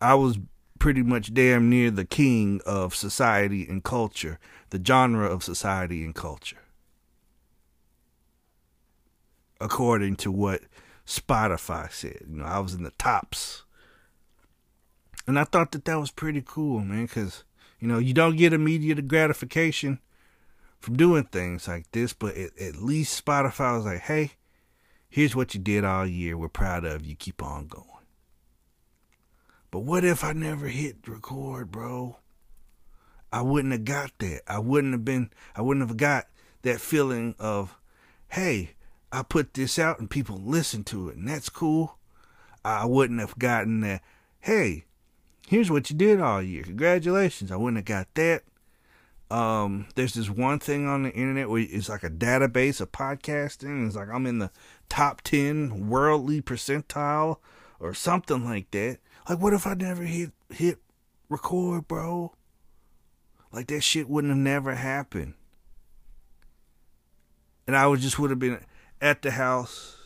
I 0.00 0.14
was 0.14 0.36
pretty 0.80 1.04
much 1.04 1.32
damn 1.32 1.70
near 1.70 1.92
the 1.92 2.04
king 2.04 2.60
of 2.66 2.92
society 2.92 3.68
and 3.68 3.84
culture, 3.84 4.40
the 4.70 4.82
genre 4.84 5.28
of 5.28 5.44
society 5.44 6.04
and 6.04 6.12
culture. 6.12 6.58
According 9.60 10.16
to 10.16 10.32
what 10.32 10.62
Spotify 11.06 11.90
said, 11.92 12.22
you 12.28 12.38
know, 12.38 12.44
I 12.44 12.58
was 12.58 12.74
in 12.74 12.82
the 12.82 12.90
tops. 12.98 13.62
And 15.28 15.38
I 15.38 15.44
thought 15.44 15.70
that 15.70 15.84
that 15.84 16.00
was 16.00 16.10
pretty 16.10 16.42
cool, 16.44 16.80
man, 16.80 17.06
because, 17.06 17.44
you 17.78 17.86
know, 17.86 17.98
you 17.98 18.12
don't 18.12 18.36
get 18.36 18.52
immediate 18.52 19.06
gratification 19.06 20.00
from 20.84 20.96
doing 20.96 21.24
things 21.24 21.66
like 21.66 21.90
this, 21.92 22.12
but 22.12 22.36
at, 22.36 22.56
at 22.60 22.76
least 22.76 23.24
Spotify 23.24 23.76
was 23.76 23.86
like, 23.86 24.00
hey, 24.00 24.32
here's 25.08 25.34
what 25.34 25.54
you 25.54 25.60
did 25.60 25.84
all 25.84 26.06
year. 26.06 26.36
We're 26.36 26.48
proud 26.48 26.84
of 26.84 27.04
you. 27.06 27.16
Keep 27.16 27.42
on 27.42 27.66
going. 27.66 27.88
But 29.70 29.80
what 29.80 30.04
if 30.04 30.22
I 30.22 30.32
never 30.32 30.68
hit 30.68 31.08
record, 31.08 31.72
bro? 31.72 32.18
I 33.32 33.42
wouldn't 33.42 33.72
have 33.72 33.84
got 33.84 34.12
that. 34.18 34.42
I 34.46 34.60
wouldn't 34.60 34.92
have 34.92 35.04
been, 35.04 35.30
I 35.56 35.62
wouldn't 35.62 35.88
have 35.88 35.96
got 35.96 36.26
that 36.62 36.80
feeling 36.80 37.34
of, 37.38 37.76
hey, 38.28 38.74
I 39.10 39.22
put 39.22 39.54
this 39.54 39.78
out 39.78 39.98
and 39.98 40.08
people 40.08 40.36
listen 40.36 40.84
to 40.84 41.08
it, 41.08 41.16
and 41.16 41.26
that's 41.26 41.48
cool. 41.48 41.98
I 42.64 42.84
wouldn't 42.84 43.20
have 43.20 43.38
gotten 43.38 43.80
that. 43.80 44.02
Hey, 44.40 44.84
here's 45.48 45.70
what 45.70 45.90
you 45.90 45.96
did 45.96 46.20
all 46.20 46.42
year. 46.42 46.62
Congratulations. 46.62 47.50
I 47.50 47.56
wouldn't 47.56 47.78
have 47.78 47.84
got 47.84 48.14
that. 48.14 48.42
Um, 49.30 49.88
there's 49.94 50.14
this 50.14 50.28
one 50.28 50.58
thing 50.58 50.86
on 50.86 51.04
the 51.04 51.10
internet 51.10 51.48
where 51.48 51.64
it's 51.68 51.88
like 51.88 52.04
a 52.04 52.10
database 52.10 52.80
of 52.80 52.92
podcasting. 52.92 53.86
It's 53.86 53.96
like 53.96 54.08
I'm 54.08 54.26
in 54.26 54.38
the 54.38 54.50
top 54.88 55.22
10 55.22 55.88
worldly 55.88 56.42
percentile 56.42 57.38
or 57.80 57.94
something 57.94 58.44
like 58.44 58.70
that. 58.72 58.98
Like, 59.28 59.40
what 59.40 59.54
if 59.54 59.66
I 59.66 59.74
never 59.74 60.02
hit, 60.02 60.32
hit 60.50 60.78
record, 61.28 61.88
bro? 61.88 62.34
Like, 63.50 63.68
that 63.68 63.80
shit 63.80 64.08
wouldn't 64.08 64.30
have 64.30 64.38
never 64.38 64.74
happened. 64.74 65.34
And 67.66 67.76
I 67.76 67.86
would 67.86 68.00
just 68.00 68.18
would 68.18 68.30
have 68.30 68.38
been 68.38 68.60
at 69.00 69.22
the 69.22 69.30
house, 69.30 69.96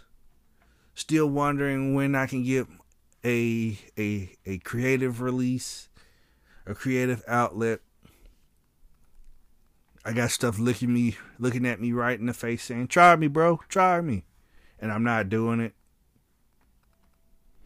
still 0.95 1.27
wondering 1.27 1.95
when 1.95 2.15
I 2.15 2.27
can 2.27 2.45
get 2.45 2.69
a 3.25 3.77
a 3.99 4.31
a 4.47 4.59
creative 4.59 5.21
release, 5.21 5.89
a 6.67 6.75
creative 6.75 7.25
outlet 7.27 7.81
I 10.05 10.13
got 10.13 10.31
stuff 10.31 10.59
looking 10.59 10.93
me, 10.93 11.17
looking 11.39 11.67
at 11.67 11.81
me 11.81 11.93
right 11.93 12.19
in 12.19 12.27
the 12.27 12.33
face, 12.33 12.65
saying, 12.65 12.89
"Try 12.89 13.17
me, 13.17 13.27
bro, 13.27 13.61
try 13.69 14.01
me," 14.01 14.25
and 14.79 14.93
I'm 14.93 15.05
not 15.05 15.29
doing 15.29 15.61
it. 15.61 15.75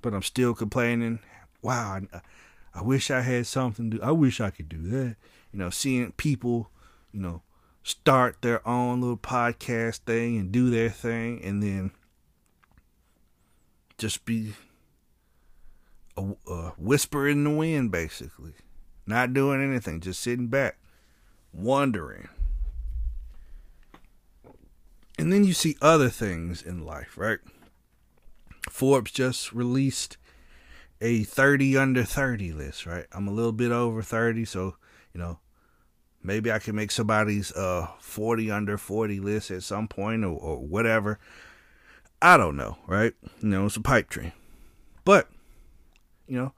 But 0.01 0.15
I'm 0.15 0.23
still 0.23 0.55
complaining. 0.55 1.21
Wow, 1.61 2.01
I, 2.13 2.21
I 2.75 2.83
wish 2.83 3.11
I 3.11 3.21
had 3.21 3.47
something 3.47 3.91
to. 3.93 4.03
I 4.03 4.11
wish 4.11 4.41
I 4.41 4.51
could 4.51 4.69
do 4.69 4.83
that. 4.89 5.17
You 5.53 5.59
know, 5.59 5.71
seeing 5.71 6.13
people, 6.13 6.71
you 7.13 7.21
know, 7.21 7.43
start 7.83 8.43
their 8.43 8.67
own 8.67 9.01
little 9.01 9.17
podcast 9.17 9.99
thing 9.99 10.39
and 10.39 10.51
do 10.51 10.71
their 10.71 10.91
thing, 10.91 11.43
and 11.45 11.63
then 11.63 11.93
just 13.99 14.25
be 14.25 14.55
a, 16.17 16.33
a 16.49 16.71
whisper 16.79 17.29
in 17.29 17.45
the 17.45 17.51
wind, 17.51 17.93
basically, 17.93 18.55
not 19.07 19.35
doing 19.35 19.63
anything, 19.63 20.01
just 20.01 20.21
sitting 20.21 20.49
back 20.49 20.79
wondering. 21.53 22.29
And 25.19 25.33
then 25.33 25.45
you 25.45 25.53
see 25.53 25.77
other 25.81 26.09
things 26.09 26.63
in 26.63 26.85
life, 26.85 27.17
right? 27.17 27.39
Forbes 28.71 29.11
just 29.11 29.53
released 29.53 30.17
a 31.01 31.25
30 31.25 31.77
under 31.77 32.05
30 32.05 32.53
list, 32.53 32.87
right? 32.87 33.07
I'm 33.13 33.29
a 33.29 33.33
little 33.33 33.53
bit 33.53 33.73
over 33.73 34.03
30, 34.03 34.45
so, 34.45 34.77
you 35.13 35.21
know, 35.21 35.39
maybe 36.23 36.51
I 36.51 36.59
can 36.59 36.77
make 36.77 36.91
somebody's 36.91 37.53
uh 37.53 37.89
40 38.01 38.51
under 38.51 38.79
40 38.79 39.21
list 39.21 39.51
at 39.51 39.63
some 39.63 39.89
point 39.89 40.25
or, 40.25 40.31
or 40.31 40.59
whatever. 40.59 41.19
I 42.21 42.37
don't 42.37 42.57
know, 42.57 42.79
right? 42.87 43.13
You 43.41 43.49
know, 43.49 43.67
it's 43.67 43.77
a 43.77 43.81
pipe 43.81 44.09
dream. 44.09 44.33
But, 45.05 45.29
you 46.27 46.37
know, 46.37 46.53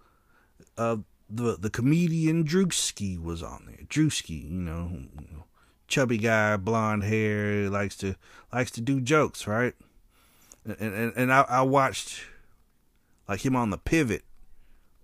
uh 0.77 0.97
the 1.29 1.57
the 1.57 1.71
comedian 1.71 2.45
Drewski 2.45 3.21
was 3.21 3.43
on 3.43 3.65
there. 3.67 3.87
Drewski, 3.87 4.45
you 4.45 4.51
know, 4.51 5.05
chubby 5.89 6.19
guy, 6.19 6.57
blonde 6.57 7.05
hair, 7.05 7.69
likes 7.71 7.97
to 7.99 8.17
likes 8.53 8.71
to 8.73 8.81
do 8.81 9.01
jokes, 9.01 9.47
right? 9.47 9.75
And 10.65 10.95
and, 10.95 11.13
and 11.17 11.33
I, 11.33 11.43
I 11.49 11.63
watched 11.63 12.21
like 13.29 13.45
him 13.45 13.57
on 13.57 13.71
the 13.71 13.79
pivot 13.79 14.25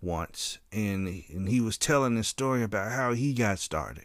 once, 0.01 0.59
and 0.73 1.07
and 1.29 1.49
he 1.49 1.61
was 1.61 1.79
telling 1.79 2.15
this 2.15 2.29
story 2.29 2.63
about 2.63 2.93
how 2.93 3.13
he 3.13 3.33
got 3.33 3.59
started. 3.59 4.05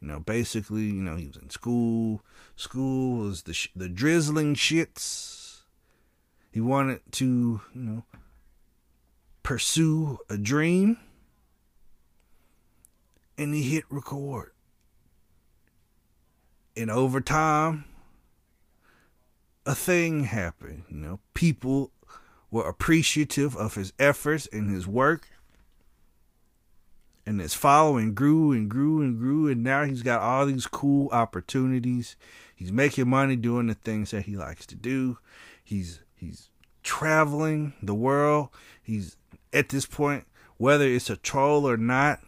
You 0.00 0.08
know, 0.08 0.20
basically, 0.20 0.82
you 0.82 1.02
know, 1.02 1.16
he 1.16 1.28
was 1.28 1.36
in 1.36 1.50
school. 1.50 2.24
School 2.56 3.18
was 3.18 3.42
the 3.42 3.56
the 3.76 3.88
drizzling 3.88 4.54
shits. 4.54 5.60
He 6.50 6.60
wanted 6.60 7.00
to, 7.12 7.62
you 7.74 7.80
know, 7.80 8.04
pursue 9.42 10.18
a 10.28 10.36
dream 10.36 10.98
and 13.38 13.54
he 13.54 13.62
hit 13.62 13.84
record. 13.88 14.52
And 16.76 16.90
over 16.90 17.20
time, 17.20 17.84
a 19.66 19.74
thing 19.74 20.24
happened. 20.24 20.84
You 20.88 20.96
know, 20.96 21.20
people 21.34 21.90
were 22.50 22.68
appreciative 22.68 23.56
of 23.56 23.74
his 23.74 23.92
efforts 23.98 24.48
and 24.52 24.70
his 24.70 24.86
work. 24.86 25.28
And 27.24 27.40
his 27.40 27.54
following 27.54 28.14
grew 28.14 28.52
and 28.52 28.68
grew 28.68 29.00
and 29.00 29.18
grew. 29.18 29.48
And 29.48 29.62
now 29.62 29.84
he's 29.84 30.02
got 30.02 30.20
all 30.20 30.46
these 30.46 30.66
cool 30.66 31.08
opportunities. 31.10 32.16
He's 32.54 32.72
making 32.72 33.08
money 33.08 33.36
doing 33.36 33.68
the 33.68 33.74
things 33.74 34.10
that 34.10 34.22
he 34.22 34.36
likes 34.36 34.66
to 34.66 34.74
do. 34.74 35.18
He's 35.62 36.00
he's 36.16 36.50
traveling 36.82 37.74
the 37.82 37.94
world. 37.94 38.48
He's 38.82 39.16
at 39.52 39.68
this 39.68 39.86
point, 39.86 40.26
whether 40.56 40.84
it's 40.84 41.10
a 41.10 41.16
troll 41.16 41.68
or 41.68 41.76
not, 41.76 42.20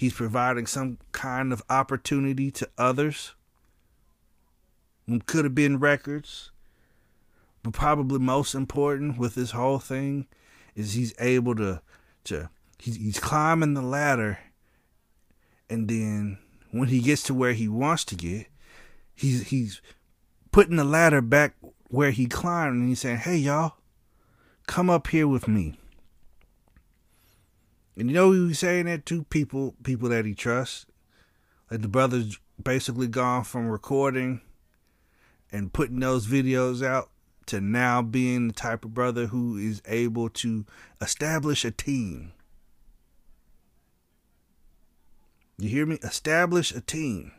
He's 0.00 0.14
providing 0.14 0.64
some 0.64 0.96
kind 1.12 1.52
of 1.52 1.62
opportunity 1.68 2.50
to 2.52 2.70
others. 2.78 3.34
Could 5.26 5.44
have 5.44 5.54
been 5.54 5.78
records. 5.78 6.52
But 7.62 7.74
probably 7.74 8.18
most 8.18 8.54
important 8.54 9.18
with 9.18 9.34
this 9.34 9.50
whole 9.50 9.78
thing 9.78 10.26
is 10.74 10.94
he's 10.94 11.12
able 11.20 11.54
to 11.56 11.82
to 12.24 12.48
he's, 12.78 12.96
he's 12.96 13.20
climbing 13.20 13.74
the 13.74 13.82
ladder 13.82 14.38
and 15.68 15.86
then 15.86 16.38
when 16.70 16.88
he 16.88 17.00
gets 17.00 17.22
to 17.24 17.34
where 17.34 17.52
he 17.52 17.68
wants 17.68 18.06
to 18.06 18.14
get, 18.14 18.46
he's 19.14 19.48
he's 19.48 19.82
putting 20.50 20.76
the 20.76 20.84
ladder 20.84 21.20
back 21.20 21.56
where 21.88 22.10
he 22.10 22.24
climbed 22.24 22.76
and 22.76 22.88
he's 22.88 23.00
saying, 23.00 23.18
Hey 23.18 23.36
y'all, 23.36 23.74
come 24.66 24.88
up 24.88 25.08
here 25.08 25.28
with 25.28 25.46
me. 25.46 25.78
And 28.00 28.08
you 28.08 28.14
know 28.14 28.32
he 28.32 28.40
was 28.40 28.58
saying 28.58 28.86
that 28.86 29.04
to 29.06 29.24
people 29.24 29.74
people 29.82 30.08
that 30.08 30.24
he 30.24 30.34
trusts. 30.34 30.86
Like 31.70 31.82
the 31.82 31.88
brother's 31.88 32.40
basically 32.60 33.08
gone 33.08 33.44
from 33.44 33.68
recording 33.68 34.40
and 35.52 35.70
putting 35.70 36.00
those 36.00 36.26
videos 36.26 36.82
out 36.82 37.10
to 37.44 37.60
now 37.60 38.00
being 38.00 38.48
the 38.48 38.54
type 38.54 38.86
of 38.86 38.94
brother 38.94 39.26
who 39.26 39.58
is 39.58 39.82
able 39.84 40.30
to 40.30 40.64
establish 41.02 41.62
a 41.62 41.70
team. 41.70 42.32
You 45.58 45.68
hear 45.68 45.84
me? 45.84 45.98
Establish 46.02 46.72
a 46.72 46.80
team. 46.80 47.32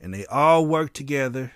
And 0.00 0.14
they 0.14 0.24
all 0.26 0.64
work 0.64 0.92
together 0.92 1.50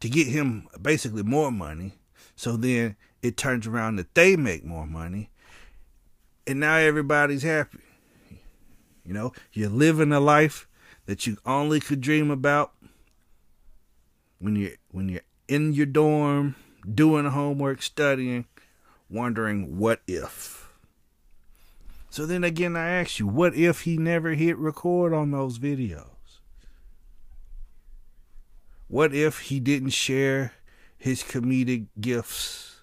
to 0.00 0.08
get 0.08 0.26
him 0.26 0.66
basically 0.82 1.22
more 1.22 1.52
money. 1.52 1.92
So 2.34 2.56
then 2.56 2.96
it 3.22 3.36
turns 3.36 3.66
around 3.66 3.96
that 3.96 4.14
they 4.14 4.36
make 4.36 4.64
more 4.64 4.86
money 4.86 5.30
and 6.46 6.60
now 6.60 6.76
everybody's 6.76 7.42
happy. 7.42 7.80
You 9.04 9.14
know 9.14 9.32
you're 9.52 9.70
living 9.70 10.12
a 10.12 10.20
life 10.20 10.66
that 11.06 11.26
you 11.26 11.36
only 11.44 11.80
could 11.80 12.00
dream 12.00 12.30
about 12.30 12.72
when 14.38 14.56
you 14.56 14.76
when 14.90 15.08
you're 15.08 15.22
in 15.48 15.72
your 15.72 15.86
dorm 15.86 16.56
doing 16.92 17.26
homework 17.26 17.82
studying 17.82 18.46
wondering 19.08 19.78
what 19.78 20.00
if. 20.06 20.72
So 22.10 22.26
then 22.26 22.44
again 22.44 22.76
i 22.76 22.88
ask 22.88 23.18
you 23.18 23.26
what 23.26 23.54
if 23.54 23.82
he 23.82 23.96
never 23.96 24.30
hit 24.30 24.58
record 24.58 25.12
on 25.12 25.30
those 25.30 25.58
videos? 25.58 26.06
What 28.88 29.14
if 29.14 29.40
he 29.40 29.58
didn't 29.60 29.90
share 29.90 30.52
his 30.96 31.22
comedic 31.22 31.86
gifts 32.00 32.75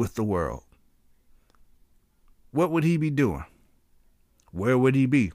with 0.00 0.14
the 0.14 0.24
world. 0.24 0.62
What 2.52 2.70
would 2.70 2.84
he 2.84 2.96
be 2.96 3.10
doing? 3.10 3.44
Where 4.50 4.78
would 4.78 4.94
he 4.94 5.04
be? 5.04 5.30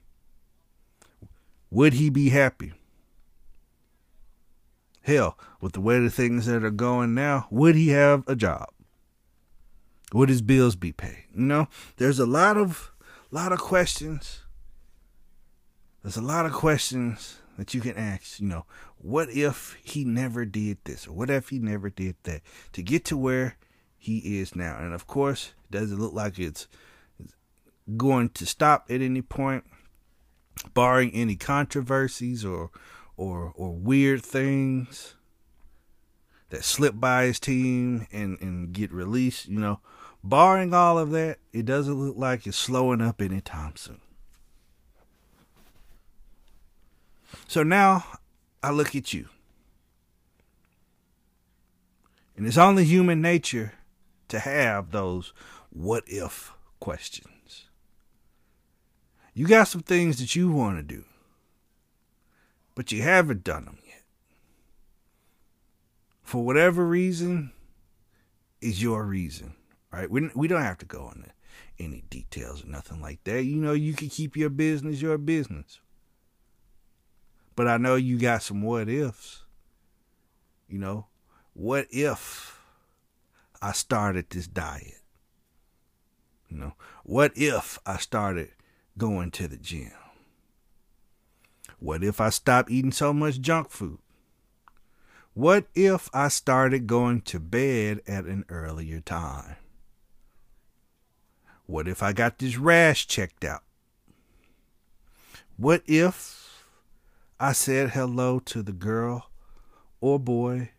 Would 1.70 1.94
he 1.94 2.10
be 2.10 2.30
happy? 2.30 2.74
Hell, 5.04 5.38
with 5.62 5.74
the 5.74 5.82
way 5.82 6.00
the 6.00 6.10
things 6.10 6.48
that 6.48 6.64
are 6.64 6.72
going 6.72 7.14
now, 7.14 7.46
would 7.52 7.76
he 7.76 7.90
have 7.90 8.24
a 8.28 8.36
job? 8.36 8.70
Would 10.14 10.30
his 10.30 10.42
bills 10.42 10.76
be 10.76 10.92
paid? 10.92 11.26
You 11.36 11.44
know, 11.44 11.68
there's 11.98 12.18
a 12.18 12.26
lot 12.26 12.58
of 12.58 12.92
lot 13.30 13.52
of 13.52 13.60
questions. 13.60 14.42
There's 16.02 16.18
a 16.18 16.24
lot 16.24 16.48
of 16.48 16.54
questions 16.54 17.38
that 17.60 17.76
you 17.76 17.82
can 17.82 17.96
ask, 17.96 18.40
you 18.40 18.48
know, 18.48 18.66
what 18.98 19.30
if 19.30 19.78
he 19.84 20.04
never 20.04 20.44
did 20.44 20.80
this 20.86 21.08
or 21.08 21.14
what 21.14 21.30
if 21.30 21.50
he 21.50 21.60
never 21.60 21.92
did 21.92 22.16
that 22.24 22.42
to 22.74 22.82
get 22.82 23.06
to 23.06 23.16
where 23.16 23.58
he 24.06 24.40
is 24.40 24.56
now. 24.56 24.78
And 24.80 24.94
of 24.94 25.08
course, 25.08 25.54
it 25.66 25.72
doesn't 25.72 26.00
look 26.00 26.14
like 26.14 26.38
it's 26.38 26.68
going 27.98 28.30
to 28.30 28.46
stop 28.46 28.86
at 28.90 29.02
any 29.02 29.22
point, 29.22 29.64
barring 30.74 31.12
any 31.12 31.36
controversies 31.36 32.46
or 32.46 32.70
or 33.18 33.52
or 33.56 33.74
weird 33.74 34.22
things 34.24 35.16
that 36.50 36.64
slip 36.64 37.00
by 37.00 37.26
his 37.26 37.40
team 37.40 38.06
and, 38.12 38.40
and 38.42 38.74
get 38.74 38.92
released, 38.92 39.48
you 39.48 39.60
know. 39.60 39.80
Barring 40.24 40.74
all 40.74 40.98
of 40.98 41.12
that, 41.12 41.40
it 41.54 41.66
doesn't 41.66 41.94
look 41.94 42.18
like 42.18 42.48
it's 42.48 42.58
slowing 42.58 43.02
up 43.02 43.22
anytime 43.22 43.76
soon. 43.76 44.02
So 47.48 47.64
now 47.64 48.06
I 48.62 48.72
look 48.72 48.96
at 48.96 49.14
you. 49.14 49.30
And 52.38 52.46
it's 52.46 52.58
only 52.58 52.84
human 52.84 53.22
nature 53.22 53.74
to 54.36 54.40
have 54.40 54.92
those 54.92 55.34
what 55.70 56.04
if 56.08 56.54
questions. 56.80 57.66
You 59.34 59.48
got 59.48 59.68
some 59.68 59.82
things 59.82 60.20
that 60.20 60.36
you 60.36 60.52
want 60.52 60.78
to 60.78 60.84
do, 60.84 61.04
but 62.74 62.92
you 62.92 63.02
haven't 63.02 63.44
done 63.44 63.66
them 63.66 63.80
yet. 63.86 64.04
For 66.24 66.44
whatever 66.44 66.86
reason, 66.86 67.52
is 68.62 68.82
your 68.82 69.04
reason, 69.04 69.54
right? 69.92 70.10
We, 70.10 70.30
we 70.34 70.48
don't 70.48 70.62
have 70.62 70.80
to 70.80 70.86
go 70.86 71.12
into 71.16 71.30
any 71.78 72.04
details 72.10 72.64
or 72.64 72.68
nothing 72.68 73.02
like 73.02 73.24
that. 73.26 73.44
You 73.44 73.58
know, 73.58 73.74
you 73.74 73.94
can 73.94 74.10
keep 74.10 74.36
your 74.36 74.50
business 74.50 75.02
your 75.02 75.18
business. 75.18 75.80
But 77.56 77.68
I 77.68 77.78
know 77.78 77.96
you 77.96 78.18
got 78.18 78.44
some 78.44 78.62
what 78.62 78.90
ifs. 78.90 79.44
You 80.68 80.80
know, 80.80 81.08
what 81.54 81.88
if 81.92 82.55
I 83.66 83.72
started 83.72 84.30
this 84.30 84.46
diet? 84.46 85.02
You 86.50 86.58
know, 86.58 86.74
what 87.04 87.32
if 87.36 87.80
I 87.84 87.98
started 87.98 88.52
going 88.96 89.32
to 89.32 89.48
the 89.48 89.58
gym? 89.58 89.92
What 91.80 92.04
if 92.04 92.22
I 92.22 92.30
stopped 92.30 92.70
eating 92.70 92.92
so 92.92 93.12
much 93.12 93.42
junk 93.42 93.72
food? 93.72 93.98
What 95.34 95.66
if 95.74 96.12
I 96.14 96.28
started 96.28 96.86
going 96.86 97.22
to 97.22 97.40
bed 97.40 98.02
at 98.06 98.26
an 98.26 98.46
earlier 98.50 99.00
time? 99.00 99.56
What 101.66 101.88
if 101.88 102.04
I 102.04 102.14
got 102.14 102.38
this 102.38 102.58
rash 102.58 103.08
checked 103.08 103.44
out? 103.44 103.64
What 105.58 105.82
if 105.88 106.64
I 107.40 107.54
said 107.54 107.90
hello 107.90 108.38
to 108.42 108.62
the 108.62 108.74
girl 108.74 109.32
or 110.02 110.20
boy 110.20 110.70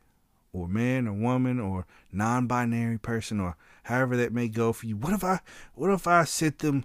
or 0.57 0.69
man 0.69 1.07
or 1.07 1.13
woman 1.13 1.61
or 1.61 1.87
non-binary 2.13 2.99
person 2.99 3.41
or 3.41 3.57
however 3.85 4.17
that 4.17 4.33
may 4.33 4.49
go 4.49 4.73
for 4.73 4.87
you. 4.87 4.97
What 4.97 5.13
if 5.13 5.23
I 5.23 5.41
what 5.75 5.91
if 5.91 6.07
I 6.07 6.25
sent 6.25 6.61
them 6.61 6.85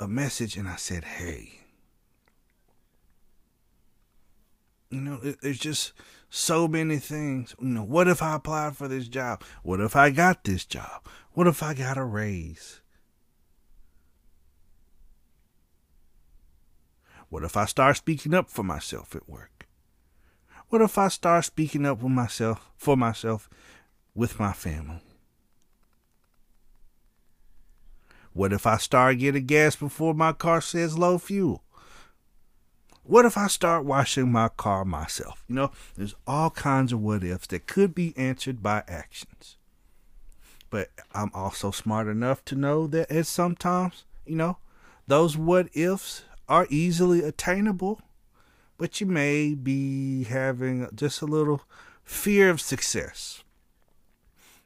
a 0.00 0.08
message 0.08 0.56
and 0.56 0.66
I 0.68 0.76
said, 0.76 1.04
"Hey, 1.04 1.60
you 4.90 5.00
know, 5.00 5.18
there's 5.42 5.58
just 5.58 5.92
so 6.28 6.66
many 6.66 6.98
things. 6.98 7.54
You 7.60 7.68
know, 7.68 7.84
what 7.84 8.08
if 8.08 8.20
I 8.20 8.34
applied 8.34 8.76
for 8.76 8.88
this 8.88 9.06
job? 9.06 9.42
What 9.62 9.80
if 9.80 9.94
I 9.94 10.10
got 10.10 10.42
this 10.42 10.64
job? 10.64 11.06
What 11.32 11.46
if 11.46 11.62
I 11.62 11.74
got 11.74 11.96
a 11.96 12.04
raise? 12.04 12.80
What 17.28 17.44
if 17.44 17.56
I 17.56 17.64
start 17.64 17.96
speaking 17.96 18.34
up 18.34 18.50
for 18.50 18.62
myself 18.62 19.14
at 19.16 19.28
work? 19.28 19.53
What 20.74 20.82
if 20.82 20.98
I 20.98 21.06
start 21.06 21.44
speaking 21.44 21.86
up 21.86 22.00
for 22.00 22.10
myself 22.10 22.68
for 22.76 22.96
myself 22.96 23.48
with 24.12 24.40
my 24.40 24.52
family? 24.52 25.02
What 28.32 28.52
if 28.52 28.66
I 28.66 28.78
start 28.78 29.20
getting 29.20 29.46
gas 29.46 29.76
before 29.76 30.14
my 30.14 30.32
car 30.32 30.60
says 30.60 30.98
low 30.98 31.18
fuel? 31.18 31.62
What 33.04 33.24
if 33.24 33.38
I 33.38 33.46
start 33.46 33.84
washing 33.84 34.32
my 34.32 34.48
car 34.48 34.84
myself? 34.84 35.44
You 35.46 35.54
know, 35.54 35.70
there's 35.94 36.16
all 36.26 36.50
kinds 36.50 36.92
of 36.92 37.00
what 37.00 37.22
ifs 37.22 37.46
that 37.46 37.68
could 37.68 37.94
be 37.94 38.12
answered 38.16 38.60
by 38.60 38.82
actions. 38.88 39.56
But 40.70 40.90
I'm 41.12 41.30
also 41.34 41.70
smart 41.70 42.08
enough 42.08 42.44
to 42.46 42.56
know 42.56 42.88
that 42.88 43.12
at 43.12 43.28
sometimes, 43.28 44.06
you 44.26 44.34
know, 44.34 44.56
those 45.06 45.36
what 45.36 45.68
ifs 45.72 46.24
are 46.48 46.66
easily 46.68 47.22
attainable, 47.22 48.00
but 48.78 49.00
you 49.00 49.06
may 49.06 49.54
be 49.54 50.24
having 50.24 50.88
just 50.94 51.22
a 51.22 51.26
little 51.26 51.62
fear 52.02 52.50
of 52.50 52.60
success. 52.60 53.42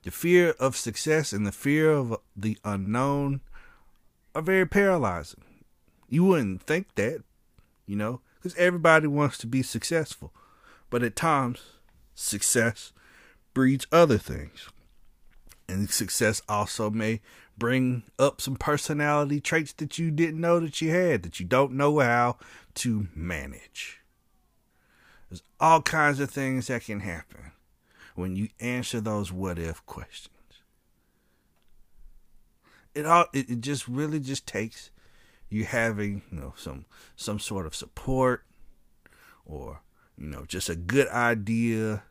The 0.03 0.11
fear 0.11 0.51
of 0.59 0.77
success 0.77 1.33
and 1.33 1.47
the 1.47 1.53
fear 1.53 1.90
of 1.90 2.16
the 2.37 2.57
unknown 2.64 3.40
are 4.35 4.42
very 4.42 4.66
paralyzing. 4.66 5.44
You 6.09 6.25
wouldn't 6.25 6.62
think 6.62 6.94
that, 6.94 7.23
you 7.87 7.97
know, 7.97 8.21
because 8.37 8.57
everybody 8.57 9.07
wants 9.07 9.37
to 9.38 9.47
be 9.47 9.62
successful. 9.62 10.33
But 10.90 11.03
at 11.03 11.16
times, 11.16 11.61
success 12.14 12.92
breeds 13.53 13.87
other 13.92 14.18
things. 14.18 14.68
And 15.68 15.90
success 15.90 16.40
also 16.49 16.88
may 16.88 17.21
bring 17.59 18.05
up 18.18 18.40
some 18.40 18.57
personality 18.57 19.40
traits 19.40 19.73
that 19.75 19.99
you 19.99 20.11
didn't 20.11 20.40
know 20.40 20.61
that 20.61 20.81
you 20.81 20.90
had, 20.90 21.23
that 21.25 21.40
you 21.40 21.47
don't 21.47 21.73
know 21.73 21.99
how 21.99 22.38
to 22.77 23.09
manage. 23.14 23.98
There's 25.29 25.43
all 25.61 25.83
kinds 25.83 26.21
of 26.21 26.31
things 26.31 26.69
that 26.69 26.85
can 26.85 27.01
happen 27.01 27.53
when 28.14 28.35
you 28.35 28.49
answer 28.61 29.01
those 29.01 29.33
what 29.33 29.59
if 29.59 29.85
questions. 29.87 30.35
It 32.95 33.07
all 33.07 33.27
it, 33.33 33.51
it 33.51 33.61
just 33.61 33.87
really 33.87 34.21
just 34.21 34.47
takes 34.47 34.91
you 35.51 35.64
having, 35.64 36.23
you 36.31 36.41
know, 36.41 36.55
some 36.57 36.87
some 37.17 37.38
sort 37.38 37.67
of 37.67 37.75
support 37.75 38.45
or, 39.45 39.81
you 40.17 40.27
know, 40.27 40.45
just 40.47 40.69
a 40.69 40.77
good 40.77 41.09
idea 41.09 42.03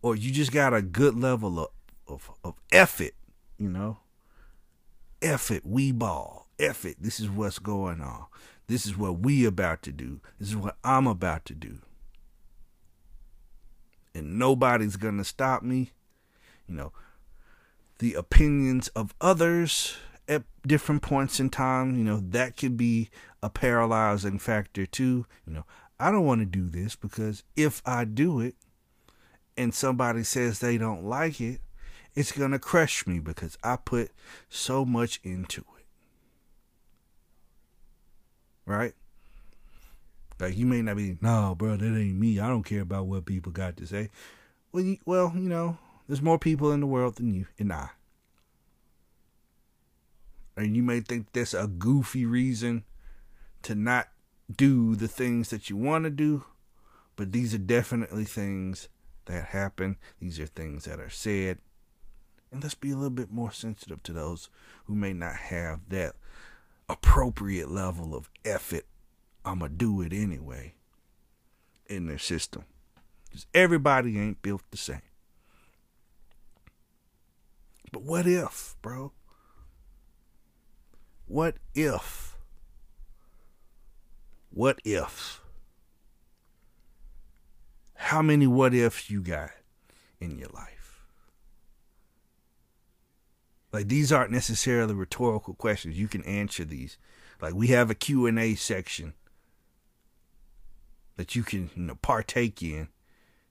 or 0.00 0.16
you 0.16 0.32
just 0.32 0.52
got 0.52 0.72
a 0.72 0.82
good 0.82 1.18
level 1.18 1.58
of 1.58 1.68
of, 2.06 2.30
of 2.42 2.54
effort, 2.72 3.12
you 3.58 3.68
know. 3.68 3.98
Effort, 5.20 5.66
we 5.66 5.92
ball. 5.92 6.48
Effort, 6.58 6.94
this 7.00 7.20
is 7.20 7.28
what's 7.28 7.58
going 7.58 8.00
on. 8.00 8.26
This 8.66 8.86
is 8.86 8.96
what 8.96 9.20
we 9.20 9.44
about 9.44 9.82
to 9.82 9.92
do. 9.92 10.20
This 10.38 10.48
is 10.48 10.56
what 10.56 10.76
I'm 10.84 11.06
about 11.06 11.44
to 11.46 11.54
do. 11.54 11.78
And 14.18 14.38
nobody's 14.38 14.96
gonna 14.96 15.24
stop 15.24 15.62
me. 15.62 15.92
You 16.66 16.74
know, 16.74 16.92
the 17.98 18.14
opinions 18.14 18.88
of 18.88 19.14
others 19.20 19.96
at 20.28 20.42
different 20.66 21.02
points 21.02 21.40
in 21.40 21.48
time, 21.50 21.96
you 21.96 22.04
know, 22.04 22.20
that 22.20 22.56
could 22.56 22.76
be 22.76 23.08
a 23.42 23.48
paralyzing 23.48 24.38
factor 24.38 24.84
too. 24.84 25.26
You 25.46 25.54
know, 25.54 25.64
I 25.98 26.10
don't 26.10 26.26
want 26.26 26.40
to 26.40 26.46
do 26.46 26.68
this 26.68 26.94
because 26.94 27.42
if 27.56 27.82
I 27.86 28.04
do 28.04 28.40
it 28.40 28.54
and 29.56 29.74
somebody 29.74 30.22
says 30.22 30.58
they 30.58 30.78
don't 30.78 31.04
like 31.04 31.40
it, 31.40 31.60
it's 32.14 32.32
going 32.32 32.50
to 32.50 32.58
crush 32.58 33.06
me 33.06 33.18
because 33.20 33.56
I 33.62 33.76
put 33.76 34.10
so 34.48 34.84
much 34.84 35.20
into 35.24 35.60
it. 35.60 35.86
Right? 38.66 38.94
Like 40.38 40.56
you 40.56 40.66
may 40.66 40.82
not 40.82 40.96
be, 40.96 41.18
no, 41.20 41.54
bro, 41.56 41.76
that 41.76 41.84
ain't 41.84 42.18
me. 42.18 42.38
I 42.38 42.48
don't 42.48 42.62
care 42.62 42.82
about 42.82 43.06
what 43.06 43.26
people 43.26 43.52
got 43.52 43.76
to 43.78 43.86
say. 43.86 44.10
Well, 44.72 44.84
you, 44.84 44.98
well, 45.04 45.32
you 45.34 45.48
know, 45.48 45.78
there's 46.06 46.22
more 46.22 46.38
people 46.38 46.72
in 46.72 46.80
the 46.80 46.86
world 46.86 47.16
than 47.16 47.34
you 47.34 47.46
and 47.58 47.72
I. 47.72 47.90
And 50.56 50.76
you 50.76 50.82
may 50.82 51.00
think 51.00 51.32
that's 51.32 51.54
a 51.54 51.66
goofy 51.66 52.26
reason 52.26 52.84
to 53.62 53.74
not 53.74 54.08
do 54.54 54.96
the 54.96 55.08
things 55.08 55.50
that 55.50 55.68
you 55.68 55.76
want 55.76 56.04
to 56.04 56.10
do, 56.10 56.44
but 57.16 57.32
these 57.32 57.54
are 57.54 57.58
definitely 57.58 58.24
things 58.24 58.88
that 59.26 59.46
happen. 59.46 59.96
These 60.20 60.40
are 60.40 60.46
things 60.46 60.84
that 60.84 61.00
are 61.00 61.10
said. 61.10 61.58
And 62.50 62.62
let's 62.62 62.74
be 62.74 62.90
a 62.90 62.96
little 62.96 63.10
bit 63.10 63.30
more 63.30 63.52
sensitive 63.52 64.02
to 64.04 64.12
those 64.12 64.48
who 64.86 64.94
may 64.94 65.12
not 65.12 65.34
have 65.34 65.80
that 65.88 66.14
appropriate 66.88 67.70
level 67.70 68.14
of 68.14 68.30
effort. 68.44 68.86
I'm 69.48 69.60
going 69.60 69.72
to 69.72 69.76
do 69.76 70.00
it 70.02 70.12
anyway 70.12 70.74
in 71.86 72.06
their 72.06 72.18
system. 72.18 72.64
Because 73.24 73.46
everybody 73.54 74.18
ain't 74.18 74.42
built 74.42 74.62
the 74.70 74.76
same. 74.76 75.02
But 77.92 78.02
what 78.02 78.26
if, 78.26 78.76
bro? 78.82 79.12
What 81.26 81.56
if? 81.74 82.36
What 84.50 84.80
if? 84.84 85.40
How 87.94 88.22
many 88.22 88.46
what 88.46 88.74
ifs 88.74 89.10
you 89.10 89.22
got 89.22 89.50
in 90.20 90.38
your 90.38 90.48
life? 90.48 91.04
Like 93.72 93.88
these 93.88 94.12
aren't 94.12 94.30
necessarily 94.30 94.94
rhetorical 94.94 95.54
questions. 95.54 95.98
You 95.98 96.08
can 96.08 96.22
answer 96.24 96.64
these. 96.64 96.96
Like 97.40 97.54
we 97.54 97.68
have 97.68 97.90
a 97.90 97.94
Q&A 97.94 98.54
section 98.54 99.14
that 101.18 101.34
you 101.34 101.42
can 101.42 101.68
you 101.74 101.82
know, 101.82 101.94
partake 101.96 102.62
in 102.62 102.88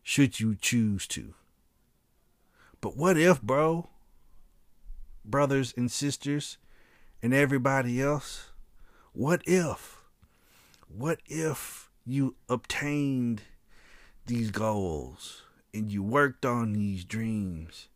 should 0.02 0.40
you 0.40 0.56
choose 0.56 1.06
to. 1.06 1.34
But 2.80 2.96
what 2.96 3.18
if, 3.18 3.42
bro? 3.42 3.90
Brothers 5.26 5.74
and 5.76 5.92
sisters, 5.92 6.58
and 7.22 7.34
everybody 7.34 8.02
else? 8.02 8.52
What 9.12 9.42
if? 9.46 9.98
What 10.88 11.20
if 11.26 11.90
you 12.06 12.36
obtained 12.48 13.42
these 14.26 14.50
goals 14.50 15.42
and 15.74 15.92
you 15.92 16.02
worked 16.02 16.46
on 16.46 16.72
these 16.72 17.04
dreams 17.04 17.90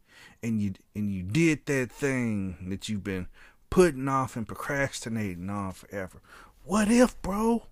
and 0.43 0.61
you 0.61 0.73
and 0.93 1.09
you 1.13 1.23
did 1.23 1.65
that 1.67 1.93
thing 1.93 2.57
that 2.67 2.89
you've 2.89 3.05
been 3.05 3.27
putting 3.69 4.09
off 4.09 4.35
and 4.35 4.45
procrastinating 4.45 5.49
on 5.49 5.71
forever? 5.71 6.21
What 6.65 6.91
if, 6.91 7.21
bro? 7.21 7.63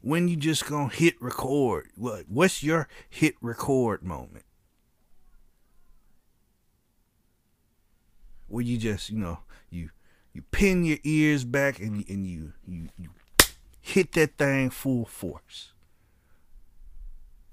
When 0.00 0.28
you 0.28 0.36
just 0.36 0.66
gonna 0.66 0.92
hit 0.92 1.20
record? 1.20 1.88
What 1.96 2.24
what's 2.28 2.62
your 2.62 2.88
hit 3.08 3.34
record 3.40 4.02
moment? 4.02 4.44
Where 8.46 8.64
you 8.64 8.78
just, 8.78 9.10
you 9.10 9.18
know, 9.18 9.40
you 9.70 9.90
you 10.32 10.42
pin 10.50 10.84
your 10.84 10.98
ears 11.04 11.44
back 11.44 11.80
and 11.80 12.08
and 12.08 12.26
you 12.26 12.52
you 12.66 12.88
you 12.96 13.10
hit 13.80 14.12
that 14.12 14.36
thing 14.38 14.70
full 14.70 15.04
force. 15.04 15.72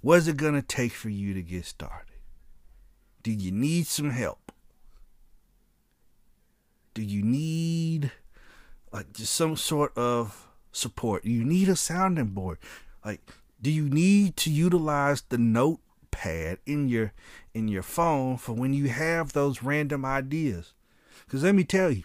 What's 0.01 0.27
it 0.27 0.37
gonna 0.37 0.61
take 0.61 0.91
for 0.91 1.09
you 1.09 1.33
to 1.33 1.41
get 1.41 1.65
started? 1.65 2.15
Do 3.23 3.31
you 3.31 3.51
need 3.51 3.87
some 3.87 4.11
help? 4.11 4.51
Do 6.93 7.01
you 7.01 7.23
need 7.23 8.11
like 8.91 9.11
just 9.13 9.33
some 9.33 9.57
sort 9.57 9.97
of 9.97 10.44
support? 10.75 11.25
You 11.25 11.43
need 11.43 11.69
a 11.69 11.75
sounding 11.75 12.27
board. 12.27 12.57
Like, 13.03 13.21
do 13.61 13.71
you 13.71 13.89
need 13.89 14.35
to 14.37 14.51
utilize 14.51 15.21
the 15.21 15.37
notepad 15.37 16.59
in 16.65 16.87
your 16.87 17.13
in 17.53 17.67
your 17.67 17.83
phone 17.83 18.37
for 18.37 18.53
when 18.53 18.73
you 18.73 18.89
have 18.89 19.33
those 19.33 19.63
random 19.63 20.05
ideas? 20.05 20.73
Because 21.25 21.43
let 21.43 21.55
me 21.55 21.63
tell 21.63 21.91
you, 21.91 22.03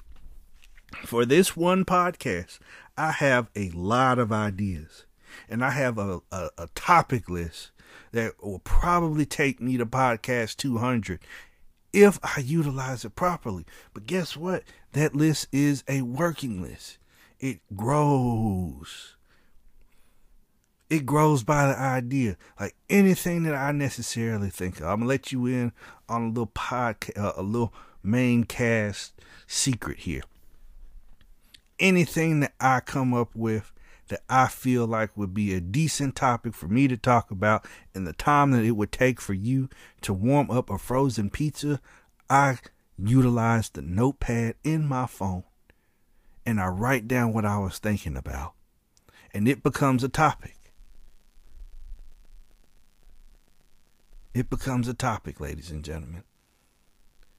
for 1.05 1.25
this 1.25 1.57
one 1.57 1.85
podcast, 1.85 2.59
I 2.97 3.13
have 3.13 3.49
a 3.57 3.71
lot 3.71 4.19
of 4.19 4.33
ideas. 4.33 5.05
And 5.49 5.65
I 5.65 5.71
have 5.71 5.99
a, 5.99 6.21
a, 6.33 6.51
a 6.59 6.69
topic 6.75 7.29
list 7.29 7.71
that 8.13 8.43
will 8.43 8.59
probably 8.61 9.25
take 9.25 9.61
me 9.61 9.77
to 9.77 9.87
podcast 9.87 10.57
200 10.57 11.21
if 11.93 12.19
I 12.23 12.41
utilize 12.41 13.05
it 13.05 13.15
properly. 13.15 13.65
But 13.95 14.07
guess 14.07 14.37
what? 14.37 14.65
That 14.93 15.15
list 15.15 15.49
is 15.53 15.85
a 15.89 16.03
working 16.03 16.63
list. 16.63 16.99
It 17.41 17.61
grows. 17.75 19.17
It 20.91 21.07
grows 21.07 21.43
by 21.43 21.69
the 21.69 21.79
idea. 21.79 22.37
Like 22.59 22.77
anything 22.91 23.45
that 23.45 23.55
I 23.55 23.73
necessarily 23.73 24.51
think 24.51 24.79
of. 24.79 24.87
I'm 24.87 25.01
gonna 25.01 25.09
let 25.09 25.33
you 25.33 25.47
in 25.47 25.73
on 26.07 26.23
a 26.23 26.29
little 26.29 26.49
podcast, 26.49 27.19
uh, 27.19 27.33
a 27.37 27.43
little 27.43 27.73
Mane 28.03 28.45
Cast 28.45 29.15
secret 29.47 30.01
here. 30.01 30.23
Anything 31.79 32.41
that 32.41 32.53
I 32.61 32.81
come 32.81 33.15
up 33.15 33.35
with 33.35 33.73
that 34.09 34.21
I 34.29 34.49
feel 34.49 34.87
like 34.87 35.17
would 35.17 35.33
be 35.33 35.55
a 35.55 35.63
decent 35.63 36.17
topic 36.17 36.53
for 36.53 36.69
me 36.69 36.89
to 36.89 36.97
talk 36.99 37.31
about 37.31 37.65
in 37.95 38.05
the 38.05 38.13
time 38.13 38.51
that 38.51 38.65
it 38.65 38.73
would 38.73 38.93
take 38.93 39.19
for 39.19 39.33
you 39.33 39.71
to 40.03 40.13
warm 40.13 40.51
up 40.51 40.69
a 40.69 40.77
frozen 40.77 41.31
pizza, 41.31 41.81
I 42.29 42.59
utilize 42.99 43.71
the 43.71 43.81
notepad 43.81 44.57
in 44.63 44.87
my 44.87 45.07
phone 45.07 45.45
and 46.45 46.61
I 46.61 46.67
write 46.67 47.07
down 47.07 47.33
what 47.33 47.45
I 47.45 47.59
was 47.59 47.79
thinking 47.79 48.17
about. 48.17 48.53
And 49.33 49.47
it 49.49 49.63
becomes 49.63 50.03
a 50.03 50.09
topic. 50.09 50.57
It 54.35 54.49
becomes 54.49 54.89
a 54.89 54.95
topic, 54.95 55.41
ladies 55.41 55.71
and 55.71 55.85
gentlemen. 55.85 56.25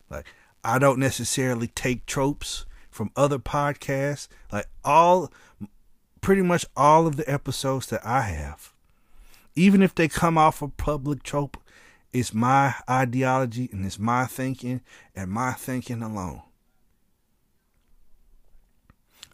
Like, 0.10 0.26
I 0.64 0.78
don't 0.78 1.00
necessarily 1.00 1.68
take 1.68 2.06
tropes 2.06 2.66
from 2.90 3.12
other 3.16 3.40
podcasts. 3.40 4.28
Like, 4.52 4.68
all 4.84 5.32
pretty 6.20 6.42
much 6.42 6.66
all 6.78 7.08
of 7.08 7.16
the 7.16 7.30
episodes 7.30 7.88
that 7.88 8.06
I 8.06 8.22
have, 8.22 8.74
even 9.56 9.82
if 9.82 9.96
they 9.96 10.08
come 10.08 10.38
off 10.38 10.62
a 10.62 10.68
public 10.68 11.24
trope, 11.24 11.58
it's 12.14 12.34
my 12.34 12.76
ideology 12.90 13.70
and 13.72 13.86
it's 13.86 14.00
my 14.00 14.26
thinking 14.26 14.82
and 15.16 15.32
my 15.32 15.54
thinking 15.54 16.02
alone. 16.02 16.42